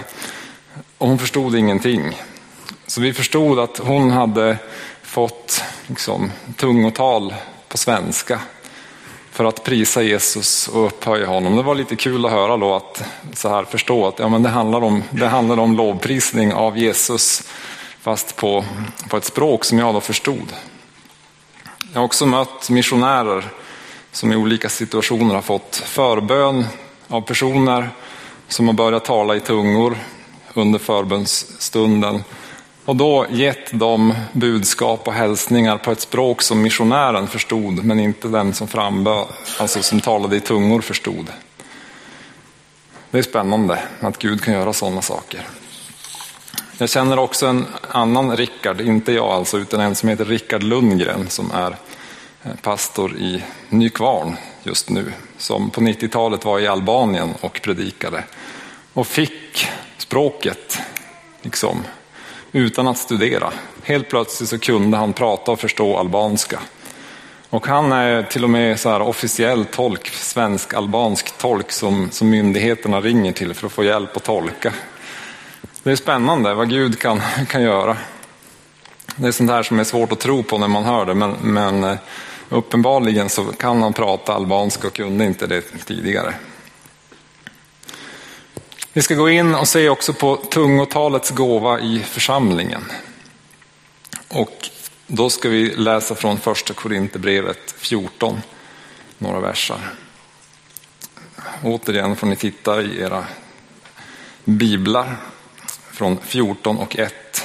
Och 0.99 1.09
hon 1.09 1.19
förstod 1.19 1.57
ingenting. 1.57 2.23
Så 2.87 3.01
vi 3.01 3.13
förstod 3.13 3.59
att 3.59 3.79
hon 3.79 4.11
hade 4.11 4.59
fått 5.14 5.62
liksom, 5.87 6.33
tungotal 6.56 7.35
på 7.68 7.78
svenska 7.78 8.40
för 9.30 9.44
att 9.44 9.64
prisa 9.64 10.02
Jesus 10.02 10.68
och 10.68 10.87
upphöja 10.87 11.26
honom. 11.26 11.56
Det 11.56 11.62
var 11.62 11.75
lite 11.75 11.97
kul 11.97 12.26
att 12.26 12.33
höra 12.33 12.56
då 12.56 12.75
att 12.75 13.04
så 13.33 13.49
här 13.49 13.64
förstå 13.64 14.06
att 14.06 14.18
ja, 14.18 14.28
men 14.28 14.42
det, 14.42 14.49
handlar 14.49 14.80
om, 14.80 15.02
det 15.11 15.28
handlar 15.28 15.59
om 15.59 15.76
lovprisning 15.76 16.52
av 16.52 16.78
Jesus 16.78 17.42
fast 18.00 18.37
på, 18.37 18.64
på 19.09 19.16
ett 19.16 19.25
språk 19.25 19.64
som 19.64 19.78
jag 19.78 19.94
då 19.94 20.00
förstod. 20.00 20.52
Jag 21.92 22.00
har 22.00 22.04
också 22.04 22.26
mött 22.26 22.71
missionärer 22.71 23.44
som 24.12 24.33
i 24.33 24.37
olika 24.37 24.68
situationer 24.68 25.35
har 25.35 25.42
fått 25.42 25.76
förbön 25.76 26.64
av 27.09 27.21
personer 27.21 27.90
som 28.49 28.66
har 28.66 28.75
börjat 28.75 29.04
tala 29.04 29.37
i 29.37 29.40
tungor 29.40 29.99
under 30.54 30.78
förbönsstunden 30.78 32.25
och 32.85 32.97
då 32.97 33.26
gett 33.31 33.79
dem 33.79 34.14
budskap 34.33 35.09
och 35.09 35.14
hälsningar 35.14 35.79
på 35.79 35.93
ett 35.93 36.00
språk 36.00 36.43
som 36.43 36.62
missionären 36.62 37.29
förstod 37.29 37.85
men 37.85 38.00
inte 38.00 38.29
den 38.29 38.55
som 38.55 38.69
framböd, 38.69 39.26
alltså 39.59 39.83
som 39.83 40.00
talade 40.00 40.37
i 40.37 40.41
tungor 40.41 40.81
förstod. 40.81 41.26
Det 43.11 43.19
är 43.19 43.23
spännande 43.23 43.79
att 44.00 44.19
Gud 44.19 44.43
kan 44.43 44.55
göra 44.55 44.73
sådana 44.73 45.03
saker. 45.03 45.47
Jag 46.79 46.88
känner 46.88 47.19
också 47.19 47.47
en 47.47 47.67
annan 47.91 48.37
Rickard, 48.37 48.81
inte 48.81 49.12
jag 49.12 49.29
alltså, 49.29 49.59
utan 49.59 49.81
en 49.81 49.95
som 49.95 50.09
heter 50.09 50.25
Rickard 50.25 50.62
Lundgren 50.62 51.29
som 51.29 51.50
är 51.50 51.76
eh, 52.43 52.53
pastor 52.62 53.17
i 53.17 53.43
Nykvarn 53.69 54.37
just 54.62 54.91
nu. 54.91 55.12
Som 55.38 55.71
på 55.71 55.81
90-talet 55.81 56.45
var 56.45 56.61
i 56.61 56.67
Albanien 56.67 57.35
och 57.41 57.61
predikade. 57.62 58.25
Och 58.93 59.07
fick 59.07 59.67
språket 59.99 60.79
liksom 61.43 61.83
utan 62.54 62.88
att 62.88 62.99
studera. 62.99 63.52
Helt 63.82 64.08
plötsligt 64.08 64.49
så 64.49 64.58
kunde 64.58 64.96
han 64.96 65.12
prata 65.12 65.52
och 65.52 65.61
förstå 65.61 65.96
albanska. 65.96 66.61
Och 67.50 67.66
han 67.66 67.92
är 67.92 68.23
till 68.23 68.44
och 68.44 68.50
med 68.50 68.80
så 68.80 68.90
här 68.90 69.02
officiell 69.02 69.64
tolk, 69.64 70.08
svensk-albansk 70.08 71.38
tolk 71.38 71.73
som, 71.73 72.11
som 72.11 72.30
myndigheterna 72.30 73.00
ringer 73.00 73.32
till 73.32 73.54
för 73.54 73.66
att 73.66 73.73
få 73.73 73.84
hjälp 73.84 74.16
att 74.16 74.25
tolka. 74.25 74.73
Det 75.82 75.90
är 75.90 75.96
spännande 75.96 76.54
vad 76.54 76.70
Gud 76.70 76.99
kan, 76.99 77.20
kan 77.49 77.62
göra. 77.62 77.96
Det 79.16 79.26
är 79.26 79.32
sånt 79.32 79.50
här 79.50 79.62
som 79.62 79.78
är 79.78 79.84
svårt 79.84 80.12
att 80.12 80.20
tro 80.20 80.42
på 80.42 80.58
när 80.58 80.68
man 80.68 80.84
hör 80.84 81.06
det, 81.06 81.14
men, 81.14 81.37
men 81.42 81.84
eh, 81.84 81.96
uppenbarligen 82.49 83.28
så 83.28 83.44
kan 83.44 83.82
han 83.82 83.92
prata 83.92 84.34
albanska 84.34 84.87
och 84.87 84.94
kunde 84.94 85.25
inte 85.25 85.46
det 85.46 85.62
tidigare. 85.84 86.34
Vi 88.97 89.03
ska 89.03 89.15
gå 89.15 89.31
in 89.31 89.55
och 89.55 89.69
se 89.69 89.89
också 89.89 90.13
på 90.13 90.37
tungotalets 90.37 91.31
gåva 91.31 91.81
i 91.81 91.99
församlingen. 91.99 92.85
Och 94.29 94.69
då 95.07 95.31
ska 95.31 95.49
vi 95.49 95.75
läsa 95.77 96.15
från 96.15 96.39
första 96.39 96.75
Korinthierbrevet 96.75 97.75
14, 97.77 98.43
några 99.19 99.41
versar. 99.41 99.95
Återigen 101.63 102.17
får 102.17 102.27
ni 102.27 102.37
titta 102.37 102.83
i 102.83 103.01
era 103.01 103.25
biblar 104.45 105.17
från 105.93 106.19
14 106.23 106.79
och 106.79 106.99
1 106.99 107.45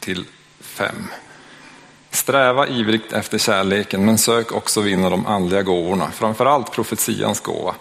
till 0.00 0.24
5. 0.60 0.94
Sträva 2.10 2.68
ivrigt 2.68 3.12
efter 3.12 3.38
kärleken 3.38 4.04
men 4.04 4.18
sök 4.18 4.52
också 4.52 4.80
vinna 4.80 5.10
de 5.10 5.26
andliga 5.26 5.62
gåvorna, 5.62 6.10
framförallt 6.10 6.72
profetians 6.72 7.40
gåva. 7.40 7.74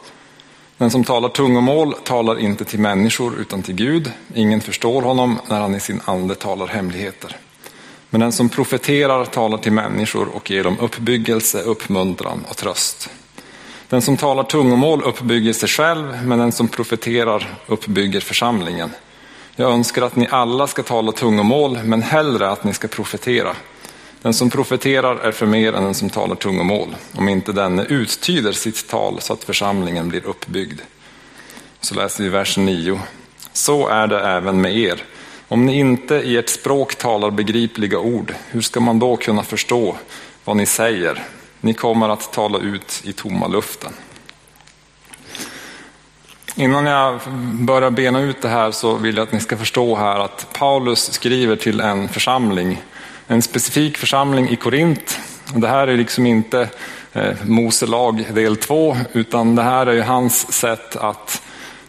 Den 0.77 0.91
som 0.91 1.03
talar 1.03 1.29
tungomål 1.29 1.93
talar 1.93 2.39
inte 2.39 2.65
till 2.65 2.79
människor 2.79 3.39
utan 3.39 3.63
till 3.63 3.75
Gud. 3.75 4.11
Ingen 4.33 4.61
förstår 4.61 5.01
honom 5.01 5.39
när 5.47 5.61
han 5.61 5.75
i 5.75 5.79
sin 5.79 6.01
ande 6.05 6.35
talar 6.35 6.67
hemligheter. 6.67 7.35
Men 8.09 8.21
den 8.21 8.31
som 8.31 8.49
profeterar 8.49 9.25
talar 9.25 9.57
till 9.57 9.71
människor 9.71 10.27
och 10.27 10.51
ger 10.51 10.63
dem 10.63 10.77
uppbyggelse, 10.79 11.61
uppmuntran 11.61 12.45
och 12.49 12.57
tröst. 12.57 13.09
Den 13.89 14.01
som 14.01 14.17
talar 14.17 14.43
tungomål 14.43 15.03
uppbygger 15.03 15.53
sig 15.53 15.69
själv, 15.69 16.25
men 16.25 16.39
den 16.39 16.51
som 16.51 16.67
profeterar 16.67 17.53
uppbygger 17.67 18.19
församlingen. 18.19 18.89
Jag 19.55 19.71
önskar 19.71 20.01
att 20.01 20.15
ni 20.15 20.27
alla 20.31 20.67
ska 20.67 20.83
tala 20.83 21.11
tungomål, 21.11 21.79
men 21.83 22.01
hellre 22.01 22.49
att 22.49 22.63
ni 22.63 22.73
ska 22.73 22.87
profetera. 22.87 23.55
Den 24.21 24.33
som 24.33 24.49
profeterar 24.49 25.15
är 25.15 25.31
för 25.31 25.45
mer 25.45 25.73
än 25.73 25.83
den 25.83 25.93
som 25.93 26.09
talar 26.09 26.35
tungomål, 26.35 26.95
om 27.17 27.29
inte 27.29 27.51
denne 27.51 27.83
uttyder 27.83 28.51
sitt 28.51 28.87
tal 28.87 29.21
så 29.21 29.33
att 29.33 29.43
församlingen 29.43 30.09
blir 30.09 30.25
uppbyggd. 30.25 30.81
Så 31.81 31.95
läser 31.95 32.23
vi 32.23 32.29
vers 32.29 32.57
9. 32.57 32.99
Så 33.53 33.87
är 33.87 34.07
det 34.07 34.19
även 34.19 34.61
med 34.61 34.77
er. 34.77 35.03
Om 35.47 35.65
ni 35.65 35.79
inte 35.79 36.15
i 36.15 36.37
ert 36.37 36.49
språk 36.49 36.95
talar 36.95 37.31
begripliga 37.31 37.99
ord, 37.99 38.33
hur 38.49 38.61
ska 38.61 38.79
man 38.79 38.99
då 38.99 39.15
kunna 39.15 39.43
förstå 39.43 39.95
vad 40.43 40.57
ni 40.57 40.65
säger? 40.65 41.23
Ni 41.61 41.73
kommer 41.73 42.09
att 42.09 42.33
tala 42.33 42.59
ut 42.59 43.01
i 43.03 43.13
tomma 43.13 43.47
luften. 43.47 43.93
Innan 46.55 46.85
jag 46.85 47.19
börjar 47.53 47.91
bena 47.91 48.21
ut 48.21 48.41
det 48.41 48.49
här 48.49 48.71
så 48.71 48.95
vill 48.95 49.17
jag 49.17 49.23
att 49.23 49.31
ni 49.31 49.39
ska 49.39 49.57
förstå 49.57 49.95
här 49.95 50.19
att 50.19 50.53
Paulus 50.53 51.13
skriver 51.13 51.55
till 51.55 51.79
en 51.79 52.09
församling 52.09 52.81
en 53.27 53.41
specifik 53.41 53.97
församling 53.97 54.49
i 54.49 54.55
Korint. 54.55 55.19
Det 55.55 55.67
här 55.67 55.87
är 55.87 55.97
liksom 55.97 56.25
inte 56.25 56.69
eh, 57.13 57.33
Mose 57.45 57.85
lag 57.85 58.25
del 58.33 58.55
2 58.57 58.97
utan 59.13 59.55
det 59.55 59.61
här 59.61 59.87
är 59.87 60.01
hans 60.01 60.53
sätt 60.53 60.95
att 60.95 61.41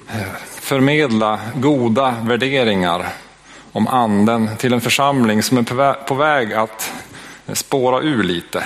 eh, 0.08 0.28
förmedla 0.60 1.40
goda 1.54 2.14
värderingar 2.22 3.08
om 3.72 3.88
anden 3.88 4.50
till 4.56 4.72
en 4.72 4.80
församling 4.80 5.42
som 5.42 5.58
är 5.58 6.04
på 6.04 6.14
väg 6.14 6.52
att 6.52 6.92
spåra 7.52 8.00
ur 8.00 8.22
lite. 8.22 8.64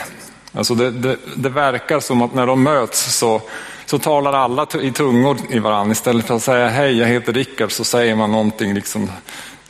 Alltså 0.53 0.75
det, 0.75 0.91
det, 0.91 1.17
det 1.37 1.49
verkar 1.49 2.01
som 2.01 2.23
att 2.23 2.35
när 2.35 2.47
de 2.47 2.63
möts 2.63 3.17
så, 3.17 3.43
så 3.87 3.99
talar 3.99 4.33
alla 4.33 4.67
i 4.83 4.91
tungor 4.91 5.37
i 5.51 5.59
varandra. 5.59 5.93
Istället 5.93 6.27
för 6.27 6.37
att 6.37 6.43
säga 6.43 6.69
hej, 6.69 6.99
jag 6.99 7.07
heter 7.07 7.33
Rickard, 7.33 7.73
så 7.73 7.85
säger 7.85 8.15
man 8.15 8.33
någonting 8.33 8.75
liksom 8.75 9.11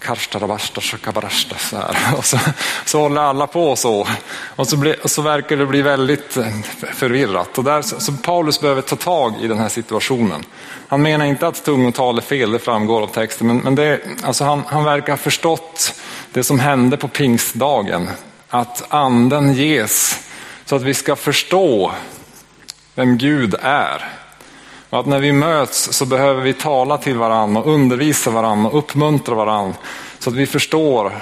karstarabasta 0.03 0.81
här. 1.73 1.97
Och 2.17 2.25
så, 2.25 2.39
så 2.85 3.01
håller 3.01 3.21
alla 3.21 3.47
på 3.47 3.77
så. 3.77 4.09
Och 4.57 4.69
så, 4.69 4.77
blir, 4.77 5.03
och 5.03 5.11
så 5.11 5.23
verkar 5.23 5.57
det 5.57 5.67
bli 5.67 5.83
väldigt 5.83 6.37
eh, 6.37 6.47
förvirrat. 6.93 7.59
Och 7.59 7.65
där, 7.65 7.83
så 7.83 8.13
Paulus 8.13 8.61
behöver 8.61 8.83
ta 8.83 8.97
tag 8.97 9.35
i 9.41 9.49
den 9.49 9.59
här 9.59 9.69
situationen. 9.69 10.45
Han 10.89 11.03
menar 11.03 11.25
inte 11.25 11.47
att 11.47 11.65
tungotal 11.65 12.19
är 12.19 12.23
fel, 12.23 12.51
det 12.51 12.59
framgår 12.59 13.03
av 13.03 13.07
texten. 13.07 13.47
Men, 13.47 13.59
men 13.59 13.75
det, 13.75 14.01
alltså 14.23 14.45
han, 14.45 14.63
han 14.67 14.85
verkar 14.85 15.13
ha 15.13 15.17
förstått 15.17 15.95
det 16.33 16.45
som 16.45 16.61
hände 16.61 16.97
på 16.97 17.09
pingstdagen. 17.09 18.11
Att 18.49 18.85
anden 18.89 19.55
ges 19.55 20.21
så 20.65 20.77
att 20.77 20.83
vi 20.83 20.95
ska 20.95 21.17
förstå 21.17 21.93
vem 22.95 23.19
Gud 23.19 23.55
är. 23.63 24.22
Och 24.93 25.01
att 25.01 25.07
när 25.07 25.21
vi 25.21 25.33
möts 25.33 25.93
så 25.93 26.07
behöver 26.07 26.43
vi 26.43 26.55
tala 26.55 26.99
till 26.99 27.19
varandra 27.19 27.61
och 27.61 27.75
undervisa 27.75 28.31
varandra 28.31 28.71
och 28.71 28.79
uppmuntra 28.79 29.35
varandra 29.35 29.75
så 30.19 30.31
att 30.31 30.37
vi 30.37 30.47
förstår 30.47 31.13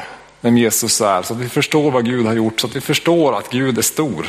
vem 0.41 0.59
Jesus 0.59 1.01
är, 1.01 1.23
så 1.23 1.35
att 1.35 1.41
vi 1.41 1.49
förstår 1.49 1.91
vad 1.91 2.05
Gud 2.05 2.27
har 2.27 2.35
gjort, 2.35 2.61
så 2.61 2.67
att 2.67 2.77
vi 2.77 2.81
förstår 2.81 3.39
att 3.39 3.51
Gud 3.51 3.79
är 3.79 3.83
stor. 3.83 4.27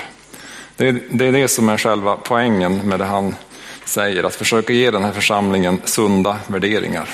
Det 0.75 0.87
är, 0.87 1.01
det 1.09 1.25
är 1.25 1.31
det 1.31 1.47
som 1.47 1.69
är 1.69 1.77
själva 1.77 2.17
poängen 2.23 2.77
med 2.77 2.99
det 2.99 3.05
han 3.05 3.35
säger, 3.85 4.23
att 4.23 4.35
försöka 4.35 4.73
ge 4.73 4.91
den 4.91 5.03
här 5.03 5.11
församlingen 5.11 5.81
sunda 5.85 6.37
värderingar. 6.47 7.09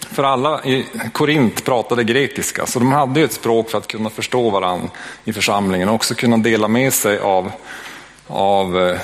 För 0.00 0.22
alla 0.22 0.64
i 0.64 0.86
Korint 1.12 1.64
pratade 1.64 2.04
grekiska, 2.04 2.66
så 2.66 2.78
de 2.78 2.92
hade 2.92 3.20
ett 3.20 3.32
språk 3.32 3.70
för 3.70 3.78
att 3.78 3.86
kunna 3.86 4.10
förstå 4.10 4.50
varandra 4.50 4.88
i 5.24 5.32
församlingen 5.32 5.88
och 5.88 5.94
också 5.94 6.14
kunna 6.14 6.36
dela 6.36 6.68
med 6.68 6.92
sig 6.92 7.18
av, 7.18 7.52
av 8.26 8.78
eh, 8.78 8.98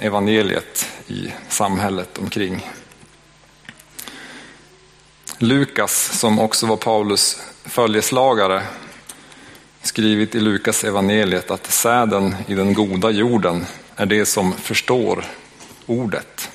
evangeliet 0.00 0.88
i 1.06 1.32
samhället 1.48 2.18
omkring. 2.18 2.70
Lukas, 5.38 6.18
som 6.18 6.38
också 6.38 6.66
var 6.66 6.76
Paulus 6.76 7.40
följeslagare, 7.64 8.62
skrivit 9.82 10.34
i 10.34 10.40
Lukas 10.40 10.84
evangeliet 10.84 11.50
att 11.50 11.72
säden 11.72 12.34
i 12.46 12.54
den 12.54 12.74
goda 12.74 13.10
jorden 13.10 13.66
är 13.96 14.06
det 14.06 14.26
som 14.26 14.52
förstår 14.52 15.24
ordet. 15.86 16.50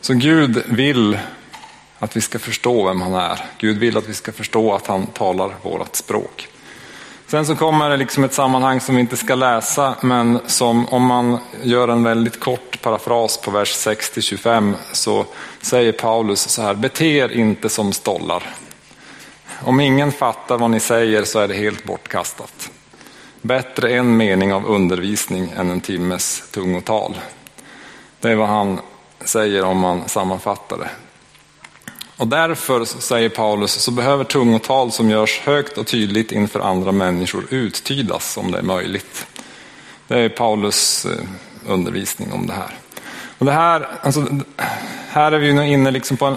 Så 0.00 0.14
Gud 0.14 0.62
vill 0.66 1.18
att 1.98 2.16
vi 2.16 2.20
ska 2.20 2.38
förstå 2.38 2.88
vem 2.88 3.00
han 3.00 3.14
är. 3.14 3.40
Gud 3.58 3.78
vill 3.78 3.96
att 3.96 4.08
vi 4.08 4.14
ska 4.14 4.32
förstå 4.32 4.74
att 4.74 4.86
han 4.86 5.06
talar 5.06 5.54
vårt 5.62 5.96
språk. 5.96 6.48
Sen 7.30 7.46
så 7.46 7.56
kommer 7.56 7.90
det 7.90 7.96
liksom 7.96 8.24
ett 8.24 8.32
sammanhang 8.32 8.80
som 8.80 8.94
vi 8.94 9.00
inte 9.00 9.16
ska 9.16 9.34
läsa, 9.34 9.94
men 10.00 10.40
som 10.46 10.88
om 10.88 11.02
man 11.02 11.38
gör 11.62 11.88
en 11.88 12.02
väldigt 12.02 12.40
kort 12.40 12.82
parafras 12.82 13.36
på 13.40 13.50
vers 13.50 13.86
6-25 13.86 14.74
så 14.92 15.26
säger 15.60 15.92
Paulus 15.92 16.48
så 16.48 16.62
här, 16.62 16.74
bete 16.74 17.06
er 17.06 17.32
inte 17.32 17.68
som 17.68 17.92
stollar. 17.92 18.54
Om 19.64 19.80
ingen 19.80 20.12
fattar 20.12 20.58
vad 20.58 20.70
ni 20.70 20.80
säger 20.80 21.24
så 21.24 21.38
är 21.38 21.48
det 21.48 21.54
helt 21.54 21.84
bortkastat. 21.84 22.70
Bättre 23.42 23.90
en 23.90 24.16
mening 24.16 24.52
av 24.52 24.66
undervisning 24.66 25.52
än 25.56 25.70
en 25.70 25.80
timmes 25.80 26.50
tungotal. 26.50 27.18
Det 28.20 28.30
är 28.30 28.36
vad 28.36 28.48
han 28.48 28.80
säger 29.20 29.64
om 29.64 29.78
man 29.78 30.08
sammanfattar 30.08 30.78
det. 30.78 30.90
Och 32.18 32.28
därför, 32.28 32.84
säger 32.84 33.28
Paulus, 33.28 33.72
så 33.72 33.90
behöver 33.90 34.24
tungotal 34.24 34.92
som 34.92 35.10
görs 35.10 35.40
högt 35.40 35.78
och 35.78 35.86
tydligt 35.86 36.32
inför 36.32 36.60
andra 36.60 36.92
människor 36.92 37.44
uttydas 37.50 38.36
om 38.36 38.50
det 38.50 38.58
är 38.58 38.62
möjligt. 38.62 39.26
Det 40.08 40.18
är 40.18 40.28
Paulus 40.28 41.06
eh, 41.06 41.12
undervisning 41.66 42.32
om 42.32 42.46
det 42.46 42.52
här. 42.52 42.74
Och 43.38 43.46
det 43.46 43.52
här, 43.52 43.88
alltså, 44.02 44.26
här 45.08 45.32
är 45.32 45.38
vi 45.38 45.52
nu 45.52 45.68
inne 45.68 45.90
liksom 45.90 46.16
på, 46.16 46.26
en, 46.26 46.36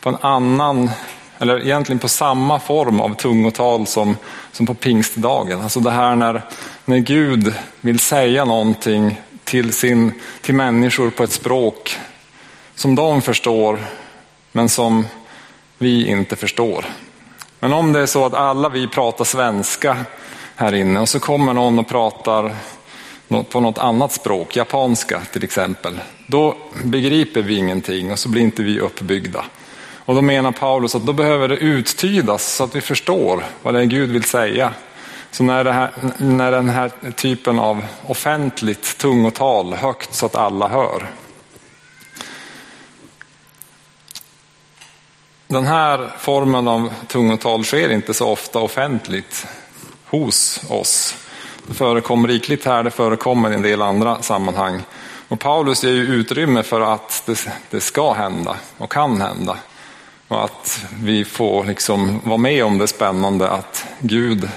på 0.00 0.08
en 0.08 0.16
annan, 0.20 0.90
eller 1.38 1.60
egentligen 1.60 1.98
på 1.98 2.08
samma 2.08 2.60
form 2.60 3.00
av 3.00 3.14
tungotal 3.14 3.86
som, 3.86 4.16
som 4.52 4.66
på 4.66 4.74
pingstdagen. 4.74 5.60
Alltså 5.60 5.80
det 5.80 5.90
här 5.90 6.16
när, 6.16 6.42
när 6.84 6.98
Gud 6.98 7.54
vill 7.80 7.98
säga 7.98 8.44
någonting 8.44 9.20
till, 9.44 9.72
sin, 9.72 10.12
till 10.40 10.54
människor 10.54 11.10
på 11.10 11.22
ett 11.22 11.32
språk 11.32 11.96
som 12.74 12.94
de 12.94 13.22
förstår 13.22 13.78
men 14.52 14.68
som 14.68 15.06
vi 15.78 16.06
inte 16.06 16.36
förstår. 16.36 16.84
Men 17.60 17.72
om 17.72 17.92
det 17.92 18.00
är 18.00 18.06
så 18.06 18.26
att 18.26 18.34
alla 18.34 18.68
vi 18.68 18.88
pratar 18.88 19.24
svenska 19.24 19.96
här 20.56 20.74
inne 20.74 21.00
och 21.00 21.08
så 21.08 21.20
kommer 21.20 21.52
någon 21.52 21.78
och 21.78 21.88
pratar 21.88 22.54
på 23.50 23.60
något 23.60 23.78
annat 23.78 24.12
språk, 24.12 24.56
japanska 24.56 25.20
till 25.32 25.44
exempel, 25.44 26.00
då 26.26 26.56
begriper 26.84 27.42
vi 27.42 27.56
ingenting 27.56 28.12
och 28.12 28.18
så 28.18 28.28
blir 28.28 28.42
inte 28.42 28.62
vi 28.62 28.80
uppbyggda. 28.80 29.44
Och 30.04 30.14
då 30.14 30.22
menar 30.22 30.52
Paulus 30.52 30.94
att 30.94 31.06
då 31.06 31.12
behöver 31.12 31.48
det 31.48 31.56
uttydas 31.56 32.54
så 32.54 32.64
att 32.64 32.76
vi 32.76 32.80
förstår 32.80 33.44
vad 33.62 33.74
det 33.74 33.80
är 33.80 33.84
Gud 33.84 34.10
vill 34.10 34.24
säga. 34.24 34.72
Så 35.30 35.44
när, 35.44 35.64
här, 35.64 35.90
när 36.18 36.52
den 36.52 36.68
här 36.68 36.90
typen 37.16 37.58
av 37.58 37.84
offentligt 38.06 38.98
tungotal 38.98 39.74
högt 39.74 40.14
så 40.14 40.26
att 40.26 40.36
alla 40.36 40.68
hör, 40.68 41.06
Den 45.50 45.66
här 45.66 46.12
formen 46.18 46.68
av 46.68 46.92
tungotal 47.06 47.64
sker 47.64 47.92
inte 47.92 48.14
så 48.14 48.28
ofta 48.28 48.58
offentligt 48.58 49.46
hos 50.06 50.60
oss. 50.68 51.14
Det 51.66 51.74
förekommer 51.74 52.28
rikligt 52.28 52.64
här, 52.64 52.82
det 52.82 52.90
förekommer 52.90 53.50
i 53.50 53.54
en 53.54 53.62
del 53.62 53.82
andra 53.82 54.22
sammanhang. 54.22 54.82
Och 55.28 55.40
Paulus 55.40 55.84
ger 55.84 55.90
ju 55.90 56.06
utrymme 56.06 56.62
för 56.62 56.80
att 56.80 57.22
det, 57.26 57.48
det 57.70 57.80
ska 57.80 58.12
hända 58.12 58.56
och 58.78 58.92
kan 58.92 59.20
hända. 59.20 59.56
Och 60.28 60.44
att 60.44 60.84
vi 61.02 61.24
får 61.24 61.64
liksom 61.64 62.20
vara 62.24 62.38
med 62.38 62.64
om 62.64 62.78
det 62.78 62.86
spännande 62.86 63.50
att 63.50 63.86
Gud 63.98 64.48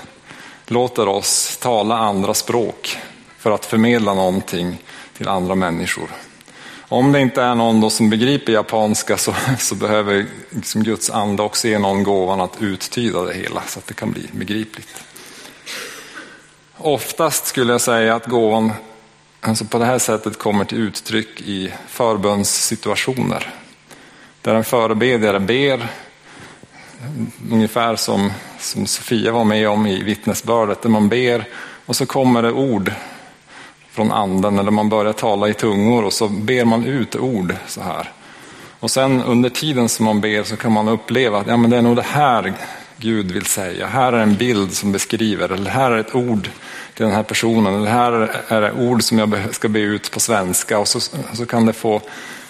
låter 0.67 1.07
oss 1.07 1.57
tala 1.57 1.97
andra 1.97 2.33
språk 2.33 2.97
för 3.37 3.51
att 3.51 3.65
förmedla 3.65 4.13
någonting 4.13 4.77
till 5.17 5.27
andra 5.27 5.55
människor. 5.55 6.09
Om 6.93 7.11
det 7.11 7.21
inte 7.21 7.41
är 7.41 7.55
någon 7.55 7.91
som 7.91 8.09
begriper 8.09 8.53
japanska 8.53 9.17
så, 9.17 9.35
så 9.59 9.75
behöver 9.75 10.25
liksom 10.49 10.83
Guds 10.83 11.09
ande 11.09 11.43
också 11.43 11.67
ge 11.67 11.79
någon 11.79 12.03
gåvan 12.03 12.41
att 12.41 12.61
uttyda 12.61 13.23
det 13.23 13.33
hela 13.33 13.61
så 13.67 13.79
att 13.79 13.87
det 13.87 13.93
kan 13.93 14.11
bli 14.11 14.27
begripligt. 14.31 15.03
Oftast 16.77 17.45
skulle 17.45 17.71
jag 17.71 17.81
säga 17.81 18.15
att 18.15 18.25
gåvan 18.25 18.71
alltså 19.41 19.65
på 19.65 19.77
det 19.77 19.85
här 19.85 19.99
sättet 19.99 20.39
kommer 20.39 20.65
till 20.65 20.77
uttryck 20.77 21.41
i 21.41 21.73
förbönssituationer. 21.87 23.53
Där 24.41 24.55
en 24.55 24.63
förebedjare 24.63 25.39
ber, 25.39 25.87
ungefär 27.51 27.95
som, 27.95 28.31
som 28.59 28.85
Sofia 28.85 29.31
var 29.31 29.43
med 29.43 29.69
om 29.69 29.87
i 29.87 30.03
vittnesbördet, 30.03 30.81
där 30.81 30.89
man 30.89 31.09
ber 31.09 31.47
och 31.85 31.95
så 31.95 32.05
kommer 32.05 32.41
det 32.41 32.51
ord 32.51 32.91
från 33.93 34.11
anden 34.11 34.59
eller 34.59 34.71
man 34.71 34.89
börjar 34.89 35.13
tala 35.13 35.49
i 35.49 35.53
tungor 35.53 36.05
och 36.05 36.13
så 36.13 36.27
ber 36.27 36.65
man 36.65 36.85
ut 36.85 37.15
ord 37.15 37.55
så 37.67 37.81
här. 37.81 38.11
Och 38.79 38.91
sen 38.91 39.23
under 39.23 39.49
tiden 39.49 39.89
som 39.89 40.05
man 40.05 40.21
ber 40.21 40.43
så 40.43 40.57
kan 40.57 40.71
man 40.71 40.87
uppleva 40.87 41.39
att 41.39 41.47
ja, 41.47 41.57
men 41.57 41.69
det 41.69 41.77
är 41.77 41.81
nog 41.81 41.95
det 41.95 42.01
här 42.01 42.53
Gud 42.97 43.31
vill 43.31 43.45
säga. 43.45 43.87
Här 43.87 44.13
är 44.13 44.19
en 44.19 44.35
bild 44.35 44.73
som 44.73 44.91
beskriver, 44.91 45.49
eller 45.49 45.71
här 45.71 45.91
är 45.91 45.97
ett 45.97 46.15
ord 46.15 46.49
till 46.93 47.05
den 47.05 47.15
här 47.15 47.23
personen, 47.23 47.75
eller 47.75 47.91
här 47.91 48.11
är 48.47 48.61
det 48.61 48.71
ord 48.71 49.03
som 49.03 49.19
jag 49.19 49.55
ska 49.55 49.67
be 49.67 49.79
ut 49.79 50.11
på 50.11 50.19
svenska. 50.19 50.79
Och 50.79 50.87
så, 50.87 50.99
så 51.33 51.45
kan 51.45 51.65
det 51.65 51.73
få, 51.73 52.01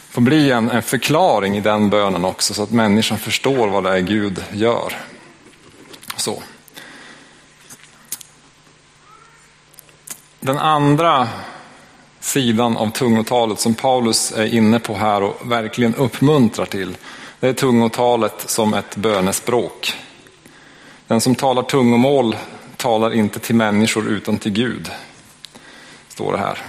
få 0.10 0.22
bli 0.22 0.52
en, 0.52 0.70
en 0.70 0.84
förklaring 0.84 1.58
i 1.58 1.62
den 1.62 1.90
bönen 1.90 2.26
också, 2.26 2.54
så 2.54 2.64
att 2.64 2.72
människan 2.72 3.18
förstår 3.18 3.68
vad 3.68 3.84
det 3.84 3.90
är 3.90 4.00
Gud 4.00 4.44
gör. 4.52 4.94
Så. 6.18 6.44
Den 10.46 10.58
andra 10.58 11.28
sidan 12.20 12.78
av 12.78 12.90
tungotalet 12.92 13.60
som 13.60 13.74
Paulus 13.74 14.32
är 14.32 14.54
inne 14.54 14.80
på 14.80 14.94
här 14.94 15.24
och 15.24 15.52
verkligen 15.52 15.96
uppmuntrar 15.96 16.66
till, 16.66 16.98
det 17.40 17.48
är 17.48 17.54
tungotalet 17.54 18.50
som 18.50 18.74
ett 18.74 18.96
bönespråk. 18.96 19.94
Den 21.08 21.22
som 21.22 21.36
talar 21.36 21.64
tungomål 21.64 22.36
talar 22.78 23.14
inte 23.14 23.40
till 23.40 23.56
människor 23.56 24.08
utan 24.08 24.38
till 24.38 24.52
Gud, 24.52 24.92
står 26.08 26.32
det 26.32 26.38
här. 26.38 26.60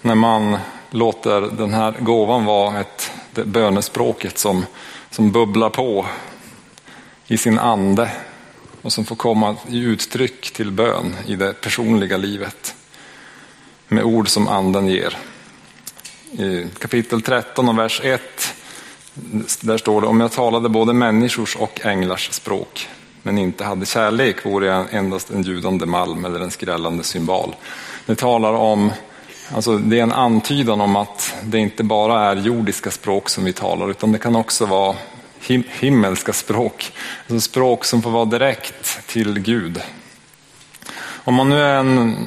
När 0.00 0.14
man 0.14 0.58
låter 0.90 1.40
den 1.40 1.74
här 1.74 1.94
gåvan 1.98 2.44
vara 2.44 2.80
ett, 2.80 3.12
det 3.34 3.44
bönespråket 3.44 4.38
som, 4.38 4.66
som 5.10 5.32
bubblar 5.32 5.70
på 5.70 6.06
i 7.32 7.36
sin 7.38 7.58
ande 7.58 8.10
och 8.82 8.92
som 8.92 9.04
får 9.04 9.16
komma 9.16 9.56
i 9.68 9.78
uttryck 9.78 10.52
till 10.52 10.70
bön 10.70 11.16
i 11.26 11.36
det 11.36 11.60
personliga 11.60 12.16
livet 12.16 12.74
med 13.88 14.04
ord 14.04 14.28
som 14.28 14.48
anden 14.48 14.86
ger. 14.86 15.18
I 16.32 16.66
kapitel 16.78 17.22
13 17.22 17.68
och 17.68 17.78
vers 17.78 18.00
1 18.04 18.20
där 19.60 19.78
står 19.78 20.00
det 20.00 20.06
om 20.06 20.20
jag 20.20 20.32
talade 20.32 20.68
både 20.68 20.92
människors 20.92 21.56
och 21.56 21.86
änglars 21.86 22.32
språk 22.32 22.88
men 23.22 23.38
inte 23.38 23.64
hade 23.64 23.86
kärlek 23.86 24.46
vore 24.46 24.66
jag 24.66 24.94
endast 24.94 25.30
en 25.30 25.42
ljudande 25.42 25.86
malm 25.86 26.24
eller 26.24 26.40
en 26.40 26.50
skrällande 26.50 27.04
symbol. 27.04 27.54
Det 28.06 28.14
talar 28.14 28.52
om, 28.52 28.92
alltså 29.54 29.78
det 29.78 29.98
är 29.98 30.02
en 30.02 30.12
antydan 30.12 30.80
om 30.80 30.96
att 30.96 31.34
det 31.42 31.58
inte 31.58 31.84
bara 31.84 32.30
är 32.30 32.36
jordiska 32.36 32.90
språk 32.90 33.28
som 33.28 33.44
vi 33.44 33.52
talar 33.52 33.90
utan 33.90 34.12
det 34.12 34.18
kan 34.18 34.36
också 34.36 34.66
vara 34.66 34.96
him 35.42 35.64
himmelska 35.68 36.32
språk. 36.32 36.92
Alltså 37.20 37.40
språk 37.40 37.84
som 37.84 38.02
får 38.02 38.10
vara 38.10 38.24
direkt 38.24 39.06
till 39.06 39.38
Gud. 39.38 39.82
Om 41.24 41.34
man 41.34 41.48
nu 41.48 41.60
är 41.60 41.74
en 41.74 42.26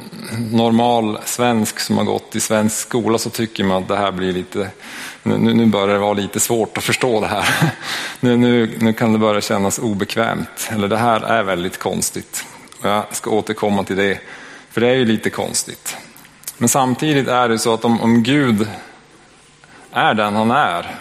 normal 0.52 1.20
svensk 1.26 1.80
som 1.80 1.98
har 1.98 2.04
gått 2.04 2.36
i 2.36 2.40
svensk 2.40 2.78
skola 2.78 3.18
så 3.18 3.30
tycker 3.30 3.64
man 3.64 3.84
att 3.84 3.88
det 3.88 3.98
här 3.98 4.12
blir 4.12 4.34
lite, 4.34 4.70
nu, 5.24 5.38
nu 5.38 5.66
börjar 5.66 5.88
det 5.88 5.98
vara 5.98 6.14
lite 6.14 6.40
svårt 6.40 6.78
att 6.78 6.84
förstå 6.84 7.22
det 7.22 7.28
här. 7.28 7.72
Nu, 8.20 8.38
nu, 8.38 8.78
nu 8.80 8.94
kan 8.94 9.14
det 9.14 9.20
börja 9.20 9.42
kännas 9.42 9.80
obekvämt, 9.80 10.70
eller 10.72 10.88
det 10.88 10.98
här 10.98 11.22
är 11.22 11.44
väldigt 11.44 11.80
konstigt. 11.80 12.46
Jag 12.82 13.04
ska 13.12 13.30
återkomma 13.30 13.84
till 13.84 13.96
det, 13.96 14.20
för 14.72 14.82
det 14.82 14.88
är 14.88 14.94
ju 14.94 15.06
lite 15.06 15.30
konstigt. 15.30 15.98
Men 16.58 16.70
samtidigt 16.70 17.28
är 17.28 17.50
det 17.50 17.60
så 17.60 17.74
att 17.74 17.86
om, 17.86 18.02
om 18.02 18.24
Gud 18.24 18.68
är 19.92 20.14
den 20.14 20.36
han 20.36 20.52
är, 20.52 20.96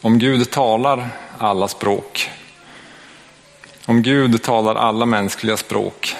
om 0.00 0.18
Gud 0.18 0.50
talar 0.50 1.08
alla 1.38 1.68
språk. 1.68 2.30
Om 3.86 4.02
Gud 4.02 4.42
talar 4.42 4.74
alla 4.74 5.06
mänskliga 5.06 5.56
språk. 5.56 6.16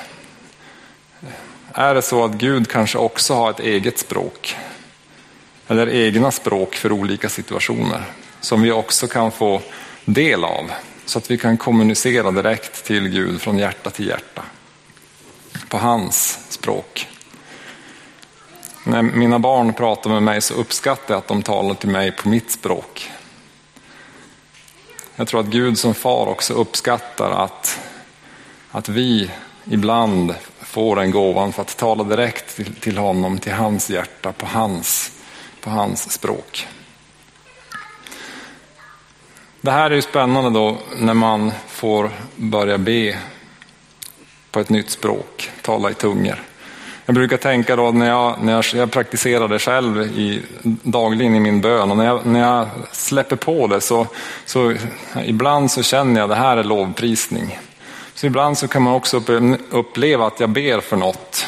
Är 1.73 1.95
det 1.95 2.03
så 2.03 2.25
att 2.25 2.33
Gud 2.33 2.71
kanske 2.71 2.99
också 2.99 3.35
har 3.35 3.51
ett 3.51 3.61
eget 3.61 3.99
språk? 3.99 4.57
Eller 5.69 5.89
egna 5.89 6.31
språk 6.31 6.75
för 6.75 6.93
olika 6.93 7.29
situationer 7.29 8.03
som 8.41 8.63
vi 8.63 8.73
också 8.73 9.07
kan 9.09 9.33
få 9.33 9.63
del 10.05 10.45
av 10.45 10.71
så 11.05 11.19
att 11.19 11.31
vi 11.31 11.39
kan 11.39 11.57
kommunicera 11.57 12.31
direkt 12.31 12.85
till 12.85 13.09
Gud 13.09 13.41
från 13.41 13.59
hjärta 13.59 13.91
till 13.91 14.09
hjärta. 14.09 14.43
På 15.69 15.79
hans 15.79 16.39
språk. 16.49 17.09
När 18.85 19.03
mina 19.03 19.39
barn 19.39 19.73
pratar 19.73 20.11
med 20.11 20.23
mig 20.23 20.41
så 20.41 20.55
uppskattar 20.55 21.15
jag 21.15 21.19
att 21.19 21.29
de 21.29 21.43
talar 21.43 21.75
till 21.75 21.89
mig 21.89 22.13
på 22.13 22.29
mitt 22.29 22.51
språk 22.51 23.11
jag 25.17 25.29
tror 25.29 25.41
att 25.41 25.47
Gud 25.47 25.79
som 25.79 25.95
far 25.95 26.27
också 26.27 26.55
uppskattar 26.55 27.31
att, 27.31 27.81
att 28.71 28.89
vi 28.89 29.31
ibland 29.65 30.35
får 30.61 31.01
en 31.01 31.11
gåvan 31.11 31.53
för 31.53 31.63
att 31.63 31.77
tala 31.77 32.05
direkt 32.05 32.57
till, 32.57 32.75
till 32.75 32.99
honom, 32.99 33.39
till 33.39 33.53
hans 33.53 33.91
hjärta, 33.91 34.33
på 34.33 34.47
hans, 34.47 35.13
på 35.61 35.71
hans 35.71 36.13
språk. 36.13 36.69
Det 39.61 39.71
här 39.71 39.91
är 39.91 39.95
ju 39.95 40.03
spännande 40.03 40.51
då 40.51 40.79
när 40.99 41.15
man 41.15 41.53
får 41.67 42.11
börja 42.37 42.79
be 42.79 43.19
på 44.51 44.61
ett 44.61 44.69
nytt 44.69 44.91
språk, 44.91 45.51
tala 45.63 45.91
i 45.91 45.95
tungor. 45.95 46.43
Jag 47.07 47.15
brukar 47.15 47.37
tänka 47.37 47.77
då 47.77 47.91
när 47.91 48.09
jag, 48.09 48.37
när 48.43 48.53
jag, 48.53 48.65
jag 48.75 48.91
praktiserar 48.91 49.49
det 49.49 49.59
själv 49.59 50.03
i, 50.03 50.43
dagligen 50.83 51.35
i 51.35 51.41
min 51.41 51.61
bön 51.61 51.91
och 51.91 51.97
när 51.97 52.05
jag, 52.05 52.27
när 52.27 52.41
jag 52.41 52.69
släpper 52.93 53.37
på 53.37 53.67
det 53.67 53.81
så, 53.81 54.07
så 54.45 54.75
ibland 55.25 55.71
så 55.71 55.83
känner 55.83 56.21
jag 56.21 56.31
att 56.31 56.37
det 56.37 56.43
här 56.43 56.57
är 56.57 56.65
lovprisning. 56.65 57.59
Så 58.15 58.27
ibland 58.27 58.59
så 58.59 58.69
kan 58.69 58.83
man 58.83 58.95
också 58.95 59.23
uppleva 59.71 60.27
att 60.27 60.41
jag 60.41 60.51
ber 60.51 60.81
för 60.81 60.97
något. 60.97 61.47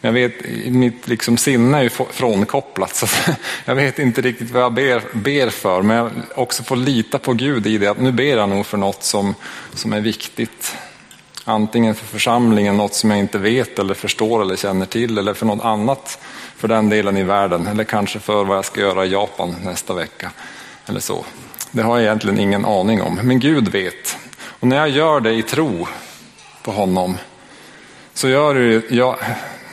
Jag 0.00 0.12
vet, 0.12 0.32
mitt 0.66 1.08
liksom 1.08 1.36
sinne 1.36 1.78
är 1.78 1.82
ju 1.82 1.90
frånkopplat 1.90 2.96
så 2.96 3.06
jag 3.64 3.74
vet 3.74 3.98
inte 3.98 4.20
riktigt 4.20 4.50
vad 4.50 4.62
jag 4.62 4.72
ber, 4.72 5.02
ber 5.12 5.50
för. 5.50 5.82
Men 5.82 5.96
jag 5.96 6.10
också 6.34 6.62
får 6.62 6.76
lita 6.76 7.18
på 7.18 7.32
Gud 7.32 7.66
i 7.66 7.78
det 7.78 7.86
att 7.86 8.00
nu 8.00 8.12
ber 8.12 8.36
jag 8.36 8.48
nog 8.48 8.66
för 8.66 8.78
något 8.78 9.04
som, 9.04 9.34
som 9.74 9.92
är 9.92 10.00
viktigt. 10.00 10.76
Antingen 11.48 11.94
för 11.94 12.06
församlingen, 12.06 12.76
något 12.76 12.94
som 12.94 13.10
jag 13.10 13.18
inte 13.18 13.38
vet 13.38 13.78
eller 13.78 13.94
förstår 13.94 14.42
eller 14.42 14.56
känner 14.56 14.86
till 14.86 15.18
eller 15.18 15.34
för 15.34 15.46
något 15.46 15.64
annat 15.64 16.18
för 16.56 16.68
den 16.68 16.88
delen 16.88 17.16
i 17.16 17.22
världen. 17.22 17.66
Eller 17.66 17.84
kanske 17.84 18.18
för 18.18 18.44
vad 18.44 18.56
jag 18.56 18.64
ska 18.64 18.80
göra 18.80 19.06
i 19.06 19.12
Japan 19.12 19.56
nästa 19.64 19.94
vecka. 19.94 20.30
Eller 20.86 21.00
så. 21.00 21.24
Det 21.70 21.82
har 21.82 21.96
jag 21.96 22.04
egentligen 22.04 22.38
ingen 22.38 22.64
aning 22.64 23.02
om, 23.02 23.20
men 23.22 23.40
Gud 23.40 23.68
vet. 23.68 24.16
Och 24.46 24.68
när 24.68 24.76
jag 24.76 24.88
gör 24.88 25.20
det 25.20 25.32
i 25.32 25.42
tro 25.42 25.86
på 26.62 26.70
honom 26.70 27.18
så 28.14 28.28
gör 28.28 28.54
det, 28.54 28.94
jag, 28.94 29.16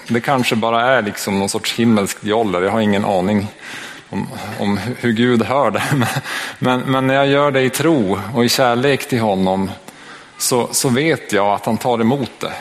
det 0.08 0.22
kanske 0.22 0.56
bara 0.56 0.82
är 0.82 1.02
liksom 1.02 1.40
någon 1.40 1.50
sorts 1.50 1.74
himmelskt 1.74 2.24
joller, 2.24 2.62
jag 2.62 2.72
har 2.72 2.82
ingen 2.82 3.06
aning 3.06 3.48
om, 4.10 4.28
om 4.60 4.80
hur 5.00 5.12
Gud 5.12 5.44
hör 5.44 5.72
det. 5.72 5.84
Men, 6.60 6.80
men, 6.80 7.08
när 7.08 7.14
jag 7.14 7.28
gör 7.28 7.52
det 7.52 7.62
i 7.62 7.70
tro 7.70 8.20
och 8.34 8.46
i 8.46 8.50
kärlek 8.50 9.10
till 9.10 9.20
honom 9.20 9.70
så, 10.38 10.68
så 10.72 10.90
vet 10.90 11.32
jag 11.32 11.48
att 11.54 11.66
han 11.66 11.78
tar 11.78 12.02
emot 12.02 12.32
det. 12.40 12.54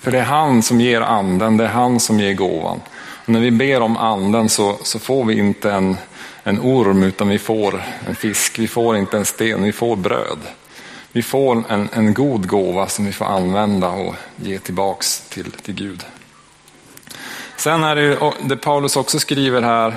För 0.00 0.10
det 0.10 0.18
är 0.18 0.24
han 0.24 0.62
som 0.62 0.80
ger 0.80 1.00
anden, 1.00 1.56
det 1.56 1.64
är 1.64 1.68
han 1.68 2.00
som 2.00 2.20
ger 2.20 2.34
gåvan. 2.34 2.80
Och 3.24 3.28
när 3.28 3.40
vi 3.40 3.50
ber 3.50 3.80
om 3.80 3.96
anden 3.96 4.48
så, 4.48 4.78
så 4.82 4.98
får 4.98 5.24
vi 5.24 5.38
inte 5.38 5.72
en, 5.72 5.96
en 6.42 6.60
orm 6.60 7.02
utan 7.02 7.28
vi 7.28 7.38
får 7.38 7.82
en 8.08 8.14
fisk, 8.14 8.58
vi 8.58 8.68
får 8.68 8.96
inte 8.96 9.16
en 9.16 9.24
sten, 9.24 9.62
vi 9.62 9.72
får 9.72 9.96
bröd. 9.96 10.38
Vi 11.12 11.22
får 11.22 11.64
en, 11.68 11.88
en 11.92 12.14
god 12.14 12.48
gåva 12.48 12.88
som 12.88 13.04
vi 13.04 13.12
får 13.12 13.24
använda 13.24 13.88
och 13.88 14.14
ge 14.36 14.58
tillbaks 14.58 15.20
till, 15.28 15.50
till 15.50 15.74
Gud. 15.74 16.04
Sen 17.56 17.84
är 17.84 17.96
det, 17.96 18.32
det 18.42 18.56
Paulus 18.56 18.96
också 18.96 19.18
skriver 19.18 19.62
här 19.62 19.96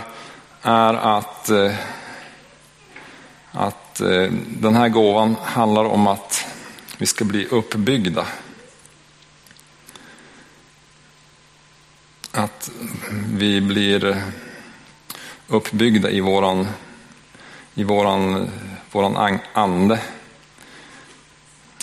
är 0.61 0.93
att, 0.93 1.49
eh, 1.49 1.71
att 3.51 4.01
eh, 4.01 4.31
den 4.47 4.75
här 4.75 4.89
gåvan 4.89 5.35
handlar 5.43 5.85
om 5.85 6.07
att 6.07 6.46
vi 6.97 7.05
ska 7.05 7.25
bli 7.25 7.45
uppbyggda. 7.45 8.27
Att 12.31 12.71
vi 13.33 13.61
blir 13.61 14.23
uppbyggda 15.47 16.09
i 16.09 16.21
våran, 16.21 16.67
i 17.73 17.83
våran, 17.83 18.49
våran 18.91 19.39
ande 19.53 19.99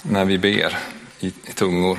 när 0.03 0.24
vi 0.24 0.38
ber 0.38 0.79
i, 1.20 1.27
i 1.27 1.53
tungor. 1.55 1.98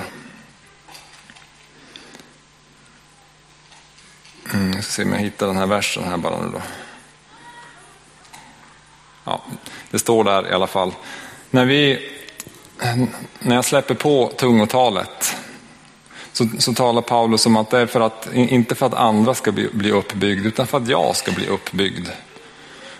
Mm, 4.54 4.74
jag 4.74 4.84
ska 4.84 4.92
se 4.92 5.04
om 5.04 5.14
jag 5.14 5.20
hittar 5.20 5.48
den 5.48 5.58
här 5.58 5.68
versen 5.68 6.04
här 6.04 6.18
bara 6.18 6.42
nu 6.42 6.52
då. 6.52 6.62
Ja, 9.24 9.42
det 9.92 10.00
står 10.00 10.24
där 10.24 10.50
i 10.50 10.54
alla 10.54 10.68
fall. 10.68 10.94
När, 11.50 11.66
vi, 11.66 12.12
Ehm, 12.82 13.08
när 13.40 13.56
jag 13.56 13.66
släpper 13.66 13.96
på 13.96 14.32
tungotalet 14.38 15.36
så, 16.34 16.48
så 16.60 16.74
talar 16.74 17.02
Paulus 17.02 17.46
om 17.46 17.58
att 17.58 17.70
det 17.70 17.80
är 17.80 17.86
för 17.86 18.02
att, 18.02 18.28
inte 18.34 18.76
för 18.76 18.86
att 18.86 18.94
andra 18.94 19.34
ska 19.34 19.52
bli, 19.52 19.70
bli 19.74 19.92
uppbyggd 19.92 20.46
utan 20.46 20.68
för 20.68 20.78
att 20.78 20.88
jag 20.88 21.16
ska 21.16 21.32
bli 21.32 21.48
uppbyggd. 21.48 22.08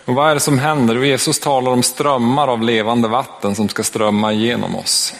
Och 0.04 0.14
vad 0.14 0.30
är 0.30 0.34
det 0.34 0.40
som 0.40 0.58
händer? 0.58 1.04
Jesus 1.04 1.40
talar 1.40 1.72
om 1.72 1.82
strömmar 1.82 2.48
av 2.48 2.62
levande 2.62 3.08
vatten 3.08 3.54
som 3.54 3.68
ska 3.68 3.82
strömma 3.82 4.32
igenom 4.32 4.76
oss. 4.76 5.14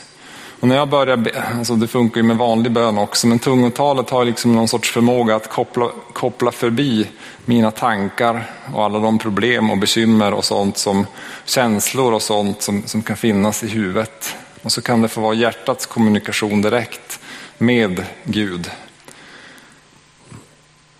Och 0.60 0.68
när 0.68 0.76
jag 0.76 0.88
börjar 0.88 1.16
be, 1.16 1.42
alltså 1.58 1.76
det 1.76 1.88
funkar 1.88 2.16
ju 2.16 2.22
med 2.22 2.36
vanlig 2.36 2.72
bön 2.72 2.98
också, 2.98 3.26
men 3.26 3.38
tungotalet 3.38 4.10
har 4.10 4.24
liksom 4.24 4.54
någon 4.54 4.68
sorts 4.68 4.92
förmåga 4.92 5.36
att 5.36 5.50
koppla, 5.50 5.90
koppla 6.12 6.52
förbi 6.52 7.08
mina 7.44 7.70
tankar 7.70 8.50
och 8.74 8.84
alla 8.84 8.98
de 8.98 9.18
problem 9.18 9.70
och 9.70 9.78
bekymmer 9.78 10.34
och 10.34 10.44
sånt 10.44 10.78
som 10.78 11.06
känslor 11.44 12.12
och 12.12 12.22
sånt 12.22 12.62
som, 12.62 12.82
som 12.86 13.02
kan 13.02 13.16
finnas 13.16 13.62
i 13.62 13.68
huvudet. 13.68 14.36
Och 14.66 14.72
så 14.72 14.82
kan 14.82 15.02
det 15.02 15.08
få 15.08 15.20
vara 15.20 15.34
hjärtats 15.34 15.86
kommunikation 15.86 16.62
direkt 16.62 17.20
med 17.58 18.04
Gud. 18.24 18.70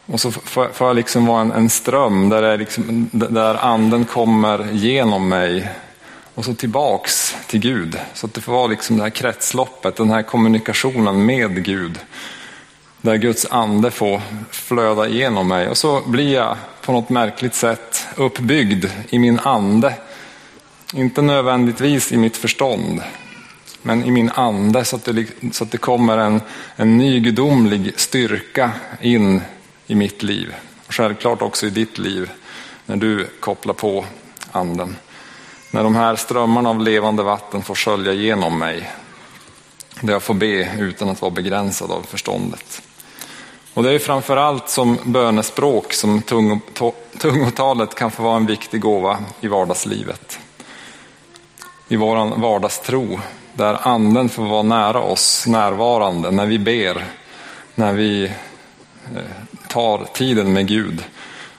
Och 0.07 0.21
så 0.21 0.31
får, 0.31 0.71
jag 0.79 0.97
liksom 0.97 1.27
vara 1.27 1.41
en, 1.41 1.53
en 1.53 1.71
ström 1.71 2.29
där, 2.29 2.43
det 2.43 2.57
liksom, 2.57 3.09
där 3.13 3.55
anden 3.55 4.05
kommer 4.05 4.73
genom 4.73 5.29
mig 5.29 5.69
och 6.35 6.45
så 6.45 6.55
tillbaks 6.55 7.37
till 7.47 7.61
Gud. 7.61 7.99
Så 8.15 8.27
att 8.27 8.35
det 8.35 8.41
får 8.41 8.53
vara 8.53 8.67
liksom 8.67 8.97
det 8.97 9.03
här 9.03 9.11
kretsloppet, 9.11 9.97
den 9.97 10.11
här 10.11 10.23
kommunikationen 10.23 11.27
med 11.27 11.65
Gud. 11.65 11.99
Där 13.01 13.17
Guds 13.17 13.47
ande 13.51 13.91
får 13.91 14.23
flöda 14.51 15.09
igenom 15.09 15.49
mig 15.49 15.69
och 15.69 15.77
så 15.77 16.03
blir 16.07 16.35
jag 16.35 16.57
på 16.83 16.93
något 16.93 17.09
märkligt 17.09 17.55
sätt 17.55 18.07
uppbyggd 18.17 18.85
i 19.09 19.19
min 19.19 19.39
ande. 19.39 19.95
Inte 20.95 21.23
nödvändigtvis 21.23 22.13
i 22.13 22.17
mitt 22.17 22.37
förstånd, 22.37 23.03
men 23.87 24.05
i 24.05 24.11
min 24.11 24.31
ande 24.31 24.85
så 24.85 24.97
att 24.97 25.05
det, 25.05 25.27
så 25.53 25.65
att 25.65 25.71
det 25.71 25.79
kommer 25.79 26.19
en, 26.19 26.41
en 26.77 26.99
ny 26.99 27.21
gudomlig 27.21 28.01
styrka 28.01 28.71
in 29.01 29.41
i 29.87 29.95
mitt 29.95 30.23
liv. 30.23 30.55
Och 30.87 30.95
självklart 30.95 31.43
också 31.43 31.67
i 31.67 31.71
ditt 31.71 31.99
liv 31.99 32.31
när 32.87 32.97
du 32.97 33.27
kopplar 33.41 33.75
på 33.75 34.05
anden. 34.53 34.97
När 35.71 35.83
de 35.83 35.95
här 35.95 36.17
strömmarna 36.17 36.71
av 36.71 36.81
levande 36.81 37.23
vatten 37.23 37.63
får 37.63 37.75
skölja 37.75 38.13
igenom 38.13 38.59
mig. 38.59 38.91
Där 40.01 40.13
jag 40.13 40.23
får 40.23 40.35
be 40.35 40.75
utan 40.79 41.09
att 41.09 41.23
vara 41.23 41.31
begränsad 41.31 41.91
av 41.91 42.03
förståndet. 42.03 42.83
Och 43.75 43.83
det 43.83 43.93
är 43.93 43.99
framförallt 43.99 44.69
som 44.69 44.99
bönespråk 45.05 45.93
som 45.93 46.23
tungotalet 47.19 47.95
kan 47.95 48.11
få 48.11 48.23
vara 48.23 48.37
en 48.37 48.47
viktig 48.47 48.81
gåva 48.81 49.19
i 49.41 49.49
vardagslivet. 49.49 50.39
I 51.89 51.97
vår 51.97 52.37
vardagstro, 52.41 53.21
där 53.57 53.89
anden 53.89 54.29
får 54.29 54.43
vara 54.43 54.63
nära 54.63 55.01
oss, 55.01 55.47
närvarande, 55.47 56.31
när 56.31 56.47
vi 56.47 56.59
ber, 56.59 57.05
när 57.75 57.93
vi 57.93 58.25
eh, 58.25 59.23
tar 59.69 60.05
tiden 60.13 60.53
med 60.53 60.67
Gud. 60.67 61.05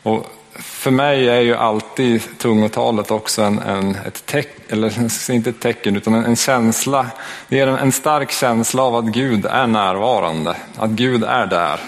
Och 0.04 0.26
för 0.56 0.92
mig 0.92 1.30
är 1.30 1.42
ju 1.42 1.56
alltid 1.56 2.22
tungotalet 2.38 3.12
också 3.12 3.42
en, 3.42 3.60
en, 3.60 3.96
ett 4.06 4.26
tecken, 4.26 4.64
eller 4.70 5.32
inte 5.32 5.50
ett 5.50 5.60
tecken, 5.60 5.96
utan 5.96 6.14
en, 6.14 6.26
en 6.26 6.36
känsla. 6.36 7.06
Det 7.48 7.56
ger 7.56 7.68
en, 7.68 7.76
en 7.76 7.92
stark 7.92 8.32
känsla 8.32 8.84
av 8.84 8.96
att 8.96 9.06
Gud 9.06 9.46
är 9.46 9.68
närvarande, 9.68 10.56
att 10.76 10.90
Gud 10.90 11.24
är 11.24 11.46
där. 11.46 11.80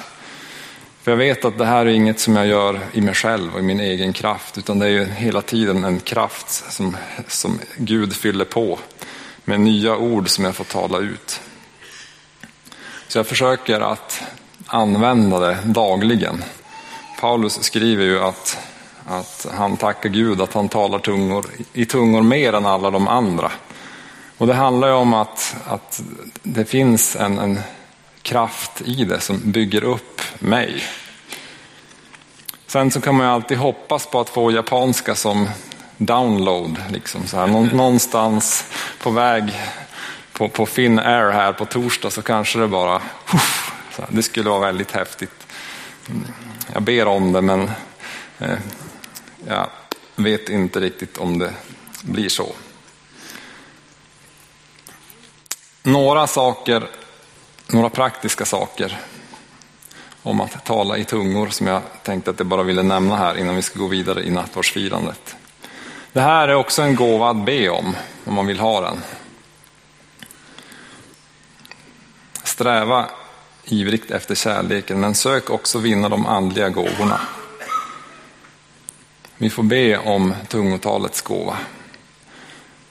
För 1.01 1.11
jag 1.11 1.17
vet 1.17 1.45
att 1.45 1.57
det 1.57 1.65
här 1.65 1.85
är 1.85 1.89
inget 1.89 2.19
som 2.19 2.35
jag 2.35 2.47
gör 2.47 2.79
i 2.93 3.01
mig 3.01 3.13
själv 3.13 3.53
och 3.53 3.59
i 3.59 3.63
min 3.63 3.79
egen 3.79 4.13
kraft, 4.13 4.57
utan 4.57 4.79
det 4.79 4.85
är 4.85 4.89
ju 4.89 5.05
hela 5.05 5.41
tiden 5.41 5.83
en 5.83 5.99
kraft 5.99 6.49
som, 6.49 6.97
som 7.27 7.59
Gud 7.77 8.15
fyller 8.15 8.45
på 8.45 8.79
med 9.49 9.59
nya 9.59 9.97
ord 9.97 10.29
som 10.29 10.45
jag 10.45 10.55
får 10.55 10.63
tala 10.63 10.97
ut. 10.97 11.41
Så 13.07 13.17
jag 13.17 13.27
försöker 13.27 13.79
att 13.79 14.21
använda 14.65 15.39
det 15.39 15.57
dagligen. 15.63 16.43
Paulus 17.19 17.63
skriver 17.63 18.03
ju 18.03 18.19
att, 18.19 18.57
att 19.07 19.47
han 19.53 19.77
tackar 19.77 20.09
Gud 20.09 20.41
att 20.41 20.53
han 20.53 20.69
talar 20.69 20.99
tungor, 20.99 21.45
i 21.73 21.85
tungor 21.85 22.21
mer 22.21 22.53
än 22.53 22.65
alla 22.65 22.91
de 22.91 23.07
andra. 23.07 23.51
Och 24.37 24.47
det 24.47 24.53
handlar 24.53 24.87
ju 24.87 24.93
om 24.93 25.13
att, 25.13 25.55
att 25.65 26.01
det 26.43 26.65
finns 26.65 27.15
en, 27.15 27.39
en 27.39 27.59
kraft 28.21 28.81
i 28.85 29.03
det 29.03 29.19
som 29.19 29.51
bygger 29.51 29.83
upp 29.83 30.21
mig. 30.39 30.83
Sen 32.67 32.91
så 32.91 33.01
kan 33.01 33.15
man 33.15 33.25
ju 33.25 33.31
alltid 33.31 33.57
hoppas 33.57 34.05
på 34.05 34.19
att 34.19 34.29
få 34.29 34.51
japanska 34.51 35.15
som 35.15 35.49
download. 35.99 36.83
Liksom 36.89 37.27
så 37.27 37.37
här. 37.37 37.47
Någonstans 37.47 38.65
på 38.99 39.09
väg 39.09 39.43
på, 40.33 40.49
på 40.49 40.65
Finnair 40.65 41.31
här 41.31 41.53
på 41.53 41.65
torsdag 41.65 42.11
så 42.11 42.21
kanske 42.21 42.59
det 42.59 42.67
bara 42.67 43.01
det 44.07 44.23
skulle 44.23 44.49
vara 44.49 44.59
väldigt 44.59 44.91
häftigt. 44.91 45.47
Jag 46.73 46.81
ber 46.81 47.07
om 47.07 47.31
det 47.31 47.41
men 47.41 47.71
eh, 48.39 48.57
jag 49.47 49.69
vet 50.15 50.49
inte 50.49 50.79
riktigt 50.79 51.17
om 51.17 51.39
det 51.39 51.53
blir 52.01 52.29
så. 52.29 52.53
Några 55.83 56.27
saker, 56.27 56.87
några 57.67 57.89
praktiska 57.89 58.45
saker 58.45 58.99
om 60.23 60.41
att 60.41 60.65
tala 60.65 60.97
i 60.97 61.03
tungor 61.03 61.47
som 61.47 61.67
jag 61.67 61.81
tänkte 62.03 62.31
att 62.31 62.39
jag 62.39 62.47
bara 62.47 62.63
ville 62.63 62.83
nämna 62.83 63.15
här 63.15 63.37
innan 63.37 63.55
vi 63.55 63.61
ska 63.61 63.79
gå 63.79 63.87
vidare 63.87 64.23
i 64.23 64.29
nattvardsfirandet. 64.29 65.35
Det 66.13 66.21
här 66.21 66.47
är 66.47 66.55
också 66.55 66.81
en 66.81 66.95
gåva 66.95 67.29
att 67.29 67.45
be 67.45 67.69
om, 67.69 67.95
om 68.25 68.33
man 68.33 68.47
vill 68.47 68.59
ha 68.59 68.81
den. 68.81 69.01
Sträva 72.43 73.05
ivrigt 73.65 74.11
efter 74.11 74.35
kärleken, 74.35 74.99
men 74.99 75.15
sök 75.15 75.49
också 75.49 75.79
vinna 75.79 76.09
de 76.09 76.25
andliga 76.25 76.69
gåvorna. 76.69 77.21
Vi 79.37 79.49
får 79.49 79.63
be 79.63 79.97
om 79.97 80.35
tungotalets 80.47 81.21
gåva. 81.21 81.57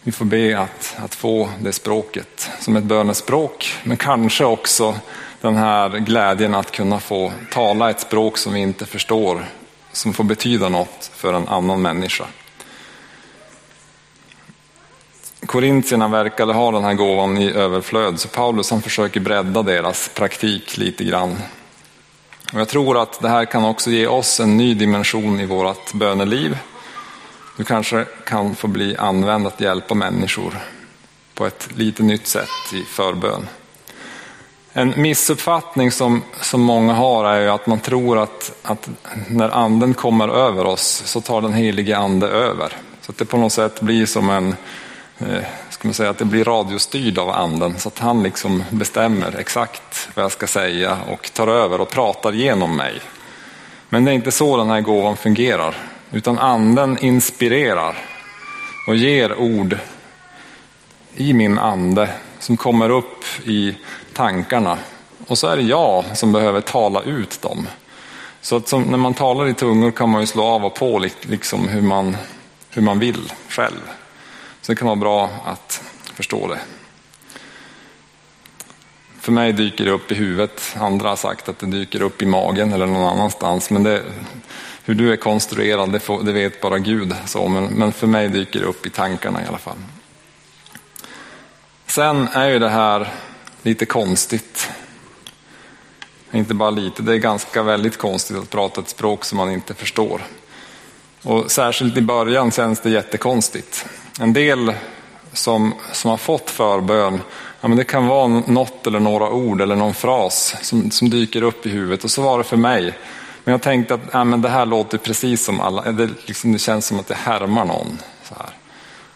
Vi 0.03 0.13
får 0.13 0.25
be 0.25 0.59
att, 0.59 0.97
att 0.97 1.15
få 1.15 1.49
det 1.61 1.73
språket 1.73 2.51
som 2.61 2.77
ett 2.77 2.85
bönespråk, 2.85 3.75
men 3.85 3.97
kanske 3.97 4.45
också 4.45 4.95
den 5.41 5.57
här 5.57 5.89
glädjen 5.89 6.55
att 6.55 6.71
kunna 6.71 7.01
få 7.01 7.33
tala 7.51 7.91
ett 7.91 8.01
språk 8.01 8.39
som 8.39 8.53
vi 8.53 8.61
inte 8.61 8.87
förstår, 8.87 9.47
som 9.93 10.13
får 10.13 10.25
betyda 10.25 10.69
något 10.69 11.11
för 11.15 11.33
en 11.33 11.49
annan 11.49 11.83
människa. 11.83 12.27
Korintierna 15.49 16.09
verkade 16.09 16.53
ha 16.53 16.71
den 16.71 16.85
här 16.85 16.95
gåvan 16.95 17.39
i 17.39 17.53
överflöd, 17.53 18.21
så 18.21 18.29
Paulus 18.29 18.71
han 18.71 18.83
försöker 18.83 19.21
bredda 19.21 19.63
deras 19.63 20.11
praktik 20.15 20.77
lite 20.77 21.05
grann. 21.05 21.37
Och 22.53 22.61
jag 22.61 22.69
tror 22.69 23.03
att 23.03 23.21
det 23.21 23.29
här 23.29 23.45
kan 23.45 23.65
också 23.65 23.91
ge 23.91 24.07
oss 24.07 24.41
en 24.41 24.57
ny 24.57 24.75
dimension 24.75 25.41
i 25.41 25.47
vårt 25.47 25.93
böneliv. 25.93 26.59
Du 27.57 27.65
kanske 27.65 28.05
kan 28.25 28.55
få 28.55 28.67
bli 28.67 28.97
använd 28.97 29.47
att 29.47 29.61
hjälpa 29.61 29.95
människor 29.95 30.59
på 31.35 31.47
ett 31.47 31.69
lite 31.75 32.03
nytt 32.03 32.27
sätt 32.27 32.73
i 32.73 32.83
förbön. 32.83 33.49
En 34.73 34.95
missuppfattning 34.97 35.91
som, 35.91 36.23
som 36.41 36.61
många 36.61 36.93
har 36.93 37.25
är 37.25 37.41
ju 37.41 37.49
att 37.49 37.67
man 37.67 37.81
tror 37.81 38.19
att, 38.19 38.53
att 38.63 38.89
när 39.29 39.49
anden 39.49 39.95
kommer 39.95 40.29
över 40.29 40.67
oss 40.67 41.03
så 41.07 41.21
tar 41.21 41.41
den 41.41 41.53
helige 41.53 41.99
ande 41.99 42.29
över. 42.29 42.77
Så 43.01 43.13
att 43.13 43.19
det 43.19 43.25
på 43.25 43.37
något 43.37 43.53
sätt 43.53 43.81
blir 43.81 44.07
som 44.07 44.31
en, 44.31 44.55
Eh, 45.21 45.45
ska 45.71 45.89
man 45.89 45.95
säga, 45.95 46.11
att 46.11 46.19
det 46.19 46.25
blir 46.25 46.45
radiostyrd 46.45 47.19
av 47.19 47.31
anden. 47.31 47.79
Så 47.79 47.89
att 47.89 47.99
han 47.99 48.23
liksom 48.23 48.65
bestämmer 48.71 49.37
exakt 49.39 50.09
vad 50.15 50.25
jag 50.25 50.33
ska 50.33 50.47
säga 50.47 50.99
och 51.09 51.33
tar 51.33 51.47
över 51.47 51.81
och 51.81 51.91
pratar 51.91 52.33
genom 52.33 52.77
mig. 52.77 53.01
Men 53.89 54.05
det 54.05 54.11
är 54.11 54.15
inte 54.15 54.31
så 54.31 54.57
den 54.57 54.71
här 54.71 54.81
gåvan 54.81 55.17
fungerar. 55.17 55.77
Utan 56.13 56.39
anden 56.39 56.99
inspirerar 56.99 57.97
och 58.89 58.97
ger 58.97 59.39
ord 59.39 59.79
i 61.15 61.33
min 61.33 61.59
ande 61.59 62.09
som 62.39 62.57
kommer 62.57 62.91
upp 62.91 63.25
i 63.45 63.77
tankarna. 64.13 64.79
Och 65.27 65.39
så 65.39 65.47
är 65.47 65.57
det 65.57 65.63
jag 65.63 66.05
som 66.15 66.33
behöver 66.33 66.61
tala 66.61 67.03
ut 67.03 67.43
dem. 67.43 67.69
Så 68.41 68.57
att 68.57 68.69
som, 68.69 68.83
när 68.83 68.99
man 68.99 69.15
talar 69.15 69.49
i 69.49 69.55
tungor 69.55 69.91
kan 69.91 70.09
man 70.09 70.21
ju 70.21 70.27
slå 70.27 70.45
av 70.45 70.65
och 70.65 70.75
på 70.75 70.99
liksom 71.23 71.69
hur, 71.69 71.83
man, 71.83 72.17
hur 72.71 72.83
man 72.83 72.99
vill 72.99 73.33
själv. 73.49 73.81
Så 74.69 74.73
det 74.73 74.77
kan 74.77 74.87
vara 74.87 74.97
bra 74.97 75.31
att 75.45 75.83
förstå 76.15 76.47
det. 76.47 76.59
För 79.21 79.33
mig 79.33 79.53
dyker 79.53 79.85
det 79.85 79.91
upp 79.91 80.13
i 80.13 80.15
huvudet. 80.15 80.77
Andra 80.77 81.09
har 81.09 81.17
sagt 81.17 81.49
att 81.49 81.59
det 81.59 81.67
dyker 81.67 82.03
upp 82.03 82.23
i 82.23 82.27
magen 82.27 82.73
eller 82.73 82.87
någon 82.87 83.09
annanstans. 83.09 83.71
Men 83.71 83.83
det, 83.83 84.03
hur 84.85 84.95
du 84.95 85.13
är 85.13 85.17
konstruerad, 85.17 85.93
det, 85.93 86.01
får, 86.01 86.23
det 86.23 86.33
vet 86.33 86.61
bara 86.61 86.79
Gud. 86.79 87.15
Så, 87.27 87.49
men, 87.49 87.65
men 87.65 87.93
för 87.93 88.07
mig 88.07 88.29
dyker 88.29 88.61
det 88.61 88.67
upp 88.67 88.87
i 88.87 88.91
tankarna 88.91 89.43
i 89.43 89.47
alla 89.49 89.59
fall. 89.59 89.77
Sen 91.87 92.29
är 92.33 92.49
ju 92.49 92.59
det 92.59 92.71
här 92.71 93.13
lite 93.63 93.87
konstigt. 93.87 94.71
Inte 96.33 96.55
bara 96.55 96.71
lite, 96.71 97.03
det 97.03 97.13
är 97.13 97.19
ganska 97.19 97.63
väldigt 97.63 97.97
konstigt 97.97 98.37
att 98.37 98.51
prata 98.51 98.81
ett 98.81 98.89
språk 98.89 99.25
som 99.25 99.39
man 99.39 99.51
inte 99.51 99.75
förstår. 99.75 100.23
Och 101.23 101.51
särskilt 101.51 101.97
i 101.97 102.03
början 102.03 102.51
känns 102.51 102.81
det 102.81 102.91
jättekonstigt. 102.91 103.87
En 104.21 104.33
del 104.33 104.75
som, 105.33 105.75
som 105.93 106.11
har 106.11 106.19
fått 106.19 106.51
förbön, 106.51 107.21
ja, 107.61 107.69
men 107.69 107.79
det 107.79 107.85
kan 107.85 108.07
vara 108.07 108.29
något 108.29 108.87
eller 108.87 109.01
några 109.01 109.31
ord 109.31 109.61
eller 109.61 109.77
någon 109.77 109.95
fras 109.95 110.55
som, 110.63 110.91
som 110.91 111.11
dyker 111.11 111.43
upp 111.43 111.67
i 111.67 111.69
huvudet. 111.69 112.05
Och 112.05 112.11
så 112.11 112.23
var 112.23 112.39
det 112.39 112.45
för 112.45 112.57
mig. 112.57 112.95
Men 113.45 113.53
jag 113.53 113.63
tänkte 113.63 113.95
att 113.95 114.01
ja, 114.13 114.25
men 114.25 114.43
det 114.43 114.49
här 114.49 114.67
låter 114.67 114.99
precis 114.99 115.45
som 115.45 115.61
alla, 115.61 115.93
det, 115.93 116.11
liksom, 116.27 116.53
det 116.53 116.59
känns 116.59 116.87
som 116.87 117.01
att 117.01 117.09
det 117.09 117.15
härmar 117.15 117.65
någon. 117.65 117.99
Så 118.25 118.35
här. 118.35 118.51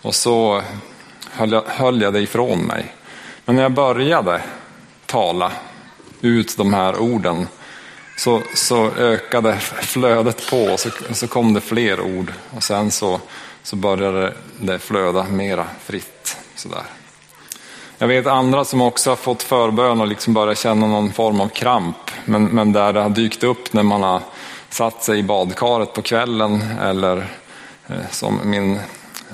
Och 0.03 0.15
så 0.15 0.63
höll 1.31 1.53
jag, 1.53 1.63
höll 1.67 2.03
jag 2.03 2.13
det 2.13 2.21
ifrån 2.21 2.59
mig. 2.59 2.95
Men 3.45 3.57
när 3.57 3.63
jag 3.63 3.73
började 3.73 4.41
tala 5.07 5.53
ut 6.21 6.57
de 6.57 6.75
här 6.75 6.99
orden 6.99 7.47
så, 8.17 8.43
så 8.55 8.91
ökade 8.91 9.59
flödet 9.59 10.51
på 10.51 10.63
och 10.63 10.81
så, 10.81 10.91
så 11.13 11.29
kom 11.29 11.55
det 11.55 11.61
fler 11.61 12.01
ord. 12.01 12.33
Och 12.51 12.63
sen 12.63 12.91
så, 12.91 13.21
så 13.63 13.77
började 13.77 14.35
det 14.61 14.79
flöda 14.79 15.25
mera 15.25 15.67
fritt. 15.85 16.37
Sådär. 16.55 16.83
Jag 17.99 18.09
vet 18.09 18.27
andra 18.27 18.65
som 18.65 18.81
också 18.81 19.11
har 19.11 19.17
fått 19.17 19.43
förbön 19.43 20.01
och 20.01 20.07
liksom 20.07 20.35
börjat 20.35 20.59
känna 20.59 20.87
någon 20.87 21.13
form 21.13 21.41
av 21.41 21.49
kramp. 21.49 22.11
Men, 22.25 22.45
men 22.45 22.73
där 22.73 22.93
det 22.93 23.01
har 23.01 23.11
dykt 23.11 23.45
upp 23.45 23.73
när 23.73 23.83
man 23.83 24.03
har 24.03 24.21
satt 24.69 25.05
sig 25.05 25.19
i 25.19 25.23
badkaret 25.23 25.93
på 25.93 26.03
kvällen 26.03 26.63
eller 26.81 27.17
eh, 27.87 28.11
som 28.11 28.41
min 28.45 28.81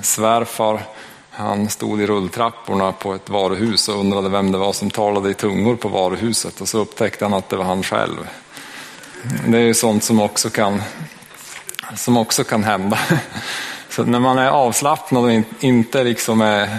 svärfar 0.01 0.81
han 1.31 1.69
stod 1.69 2.01
i 2.01 2.05
rulltrapporna 2.05 2.91
på 2.91 3.13
ett 3.13 3.29
varuhus 3.29 3.89
och 3.89 3.99
undrade 3.99 4.29
vem 4.29 4.51
det 4.51 4.57
var 4.57 4.73
som 4.73 4.89
talade 4.89 5.29
i 5.29 5.33
tungor 5.33 5.75
på 5.75 5.87
varuhuset 5.87 6.61
och 6.61 6.67
så 6.67 6.79
upptäckte 6.79 7.25
han 7.25 7.33
att 7.33 7.49
det 7.49 7.55
var 7.55 7.65
han 7.65 7.83
själv. 7.83 8.29
Det 9.47 9.57
är 9.57 9.61
ju 9.61 9.73
sånt 9.73 10.03
som 10.03 10.21
också 10.21 10.49
kan, 10.49 10.81
som 11.95 12.17
också 12.17 12.43
kan 12.43 12.63
hända. 12.63 12.99
Så 13.99 14.05
när 14.05 14.19
man 14.19 14.37
är 14.37 14.49
avslappnad 14.49 15.23
och 15.23 15.31
inte 15.59 16.03
liksom 16.03 16.41
är 16.41 16.77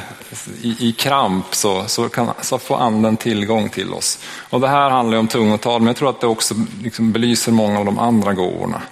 i, 0.63 0.89
i 0.89 0.93
kramp 0.93 1.55
så, 1.55 1.85
så, 1.87 2.09
kan, 2.09 2.33
så 2.41 2.59
får 2.59 2.77
anden 2.79 3.17
tillgång 3.17 3.69
till 3.69 3.93
oss. 3.93 4.19
Och 4.51 4.61
det 4.61 4.69
här 4.69 4.91
handlar 4.91 5.19
om 5.19 5.29
tungotal, 5.29 5.81
men 5.81 5.87
jag 5.87 5.97
tror 5.97 6.11
att 6.11 6.21
det 6.21 6.27
också 6.27 6.55
liksom 6.83 7.13
belyser 7.13 7.53
många 7.53 7.79
av 7.79 7.85
de 7.85 7.99
andra 7.99 8.33
gåvorna. 8.33 8.83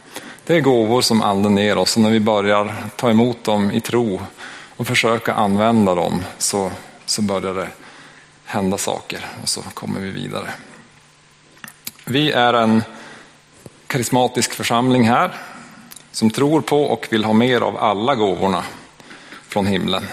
Det 0.46 0.56
är 0.56 0.60
gåvor 0.60 1.00
som 1.00 1.22
anden 1.22 1.56
ger 1.56 1.78
oss 1.78 1.96
och 1.96 2.02
när 2.02 2.10
vi 2.10 2.20
börjar 2.20 2.74
ta 2.96 3.10
emot 3.10 3.44
dem 3.44 3.70
i 3.70 3.80
tro 3.80 4.20
och 4.76 4.86
försöka 4.86 5.34
använda 5.34 5.94
dem 5.94 6.24
så, 6.38 6.70
så 7.06 7.22
börjar 7.22 7.54
det 7.54 7.68
hända 8.44 8.78
saker 8.78 9.26
och 9.42 9.48
så 9.48 9.62
kommer 9.74 10.00
vi 10.00 10.10
vidare. 10.10 10.50
Vi 12.04 12.32
är 12.32 12.54
en 12.54 12.82
karismatisk 13.86 14.54
församling 14.54 15.08
här 15.08 15.32
som 16.12 16.30
tror 16.30 16.60
på 16.60 16.82
och 16.82 17.06
vill 17.10 17.24
ha 17.24 17.32
mer 17.32 17.60
av 17.60 17.76
alla 17.76 18.14
gåvorna 18.14 18.64
från 19.48 19.66
himlen. 19.66 20.06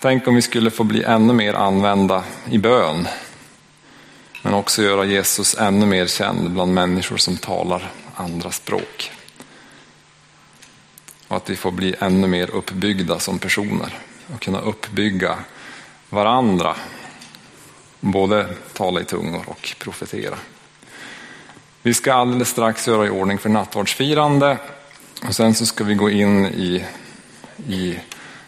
Tänk 0.00 0.28
om 0.28 0.34
vi 0.34 0.42
skulle 0.42 0.70
få 0.70 0.84
bli 0.84 1.02
ännu 1.02 1.32
mer 1.32 1.54
använda 1.54 2.24
i 2.50 2.58
bön, 2.58 3.08
men 4.42 4.54
också 4.54 4.82
göra 4.82 5.04
Jesus 5.04 5.56
ännu 5.58 5.86
mer 5.86 6.06
känd 6.06 6.50
bland 6.50 6.74
människor 6.74 7.16
som 7.16 7.36
talar 7.36 7.90
andra 8.14 8.50
språk. 8.50 9.12
Och 11.28 11.36
att 11.36 11.50
vi 11.50 11.56
får 11.56 11.70
bli 11.70 11.94
ännu 12.00 12.26
mer 12.26 12.50
uppbyggda 12.50 13.18
som 13.18 13.38
personer 13.38 13.98
och 14.34 14.40
kunna 14.40 14.60
uppbygga 14.60 15.38
varandra. 16.10 16.76
Både 18.00 18.54
tala 18.72 19.00
i 19.00 19.04
tungor 19.04 19.44
och 19.46 19.74
profetera. 19.78 20.38
Vi 21.88 21.94
ska 21.94 22.14
alldeles 22.14 22.48
strax 22.48 22.88
göra 22.88 23.06
i 23.06 23.10
ordning 23.10 23.38
för 23.38 23.48
nattvardsfirande 23.48 24.58
och 25.26 25.34
sen 25.34 25.54
så 25.54 25.66
ska 25.66 25.84
vi 25.84 25.94
gå 25.94 26.10
in 26.10 26.46
i, 26.46 26.84
i 27.68 27.98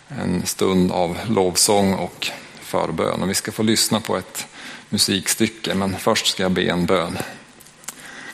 en 0.08 0.46
stund 0.46 0.92
av 0.92 1.18
lovsång 1.28 1.94
och 1.94 2.30
förbön. 2.60 3.22
Och 3.22 3.30
vi 3.30 3.34
ska 3.34 3.52
få 3.52 3.62
lyssna 3.62 4.00
på 4.00 4.16
ett 4.16 4.46
musikstycke, 4.88 5.74
men 5.74 5.96
först 5.96 6.26
ska 6.26 6.42
jag 6.42 6.52
be 6.52 6.62
en 6.62 6.86
bön. 6.86 7.18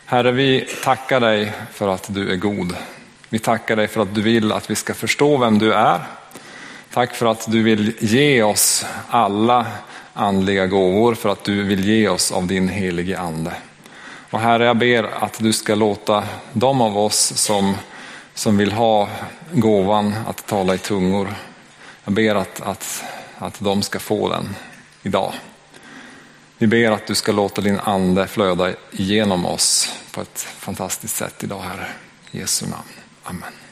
Herre, 0.05 0.33
vi 0.33 0.69
tackar 0.85 1.21
dig 1.21 1.53
för 1.73 1.89
att 1.89 2.15
du 2.15 2.33
är 2.33 2.37
god. 2.37 2.77
Vi 3.29 3.39
tackar 3.39 3.77
dig 3.77 3.89
för 3.89 4.01
att 4.01 4.15
du 4.15 4.23
vill 4.23 4.53
att 4.53 4.71
vi 4.71 4.75
ska 4.75 4.95
förstå 4.95 5.37
vem 5.37 5.59
du 5.59 5.73
är. 5.73 6.01
Tack 6.93 7.15
för 7.15 7.27
att 7.27 7.51
du 7.51 7.63
vill 7.63 7.93
ge 8.01 8.43
oss 8.43 8.87
alla 9.09 9.67
andliga 10.13 10.67
gåvor, 10.67 11.15
för 11.15 11.29
att 11.29 11.45
du 11.45 11.63
vill 11.63 11.85
ge 11.85 12.09
oss 12.09 12.33
av 12.33 12.47
din 12.47 12.69
helige 12.69 13.19
ande. 13.19 13.53
Och 14.31 14.41
Herre, 14.41 14.65
jag 14.65 14.77
ber 14.77 15.03
att 15.25 15.39
du 15.39 15.53
ska 15.53 15.75
låta 15.75 16.25
de 16.53 16.81
av 16.81 16.99
oss 16.99 17.33
som, 17.37 17.75
som 18.35 18.57
vill 18.57 18.73
ha 18.73 19.09
gåvan 19.53 20.15
att 20.29 20.47
tala 20.47 20.75
i 20.75 20.79
tungor, 20.79 21.35
jag 22.05 22.15
ber 22.15 22.35
att, 22.35 22.61
att, 22.61 23.05
att 23.39 23.61
de 23.61 23.83
ska 23.83 23.99
få 23.99 24.29
den 24.29 24.57
idag. 25.03 25.33
Vi 26.59 26.67
ber 26.67 26.91
att 26.91 27.07
du 27.07 27.15
ska 27.15 27.33
låta 27.33 27.61
din 27.61 27.79
ande 27.79 28.27
flöda 28.27 28.73
igenom 28.91 29.47
oss 29.47 29.93
på 30.13 30.21
ett 30.21 30.41
fantastiskt 30.41 31.17
sätt 31.17 31.45
idag, 31.45 31.61
Herre. 31.61 31.89
I 32.31 32.39
Jesu 32.39 32.67
namn. 32.67 32.89
Amen. 33.23 33.66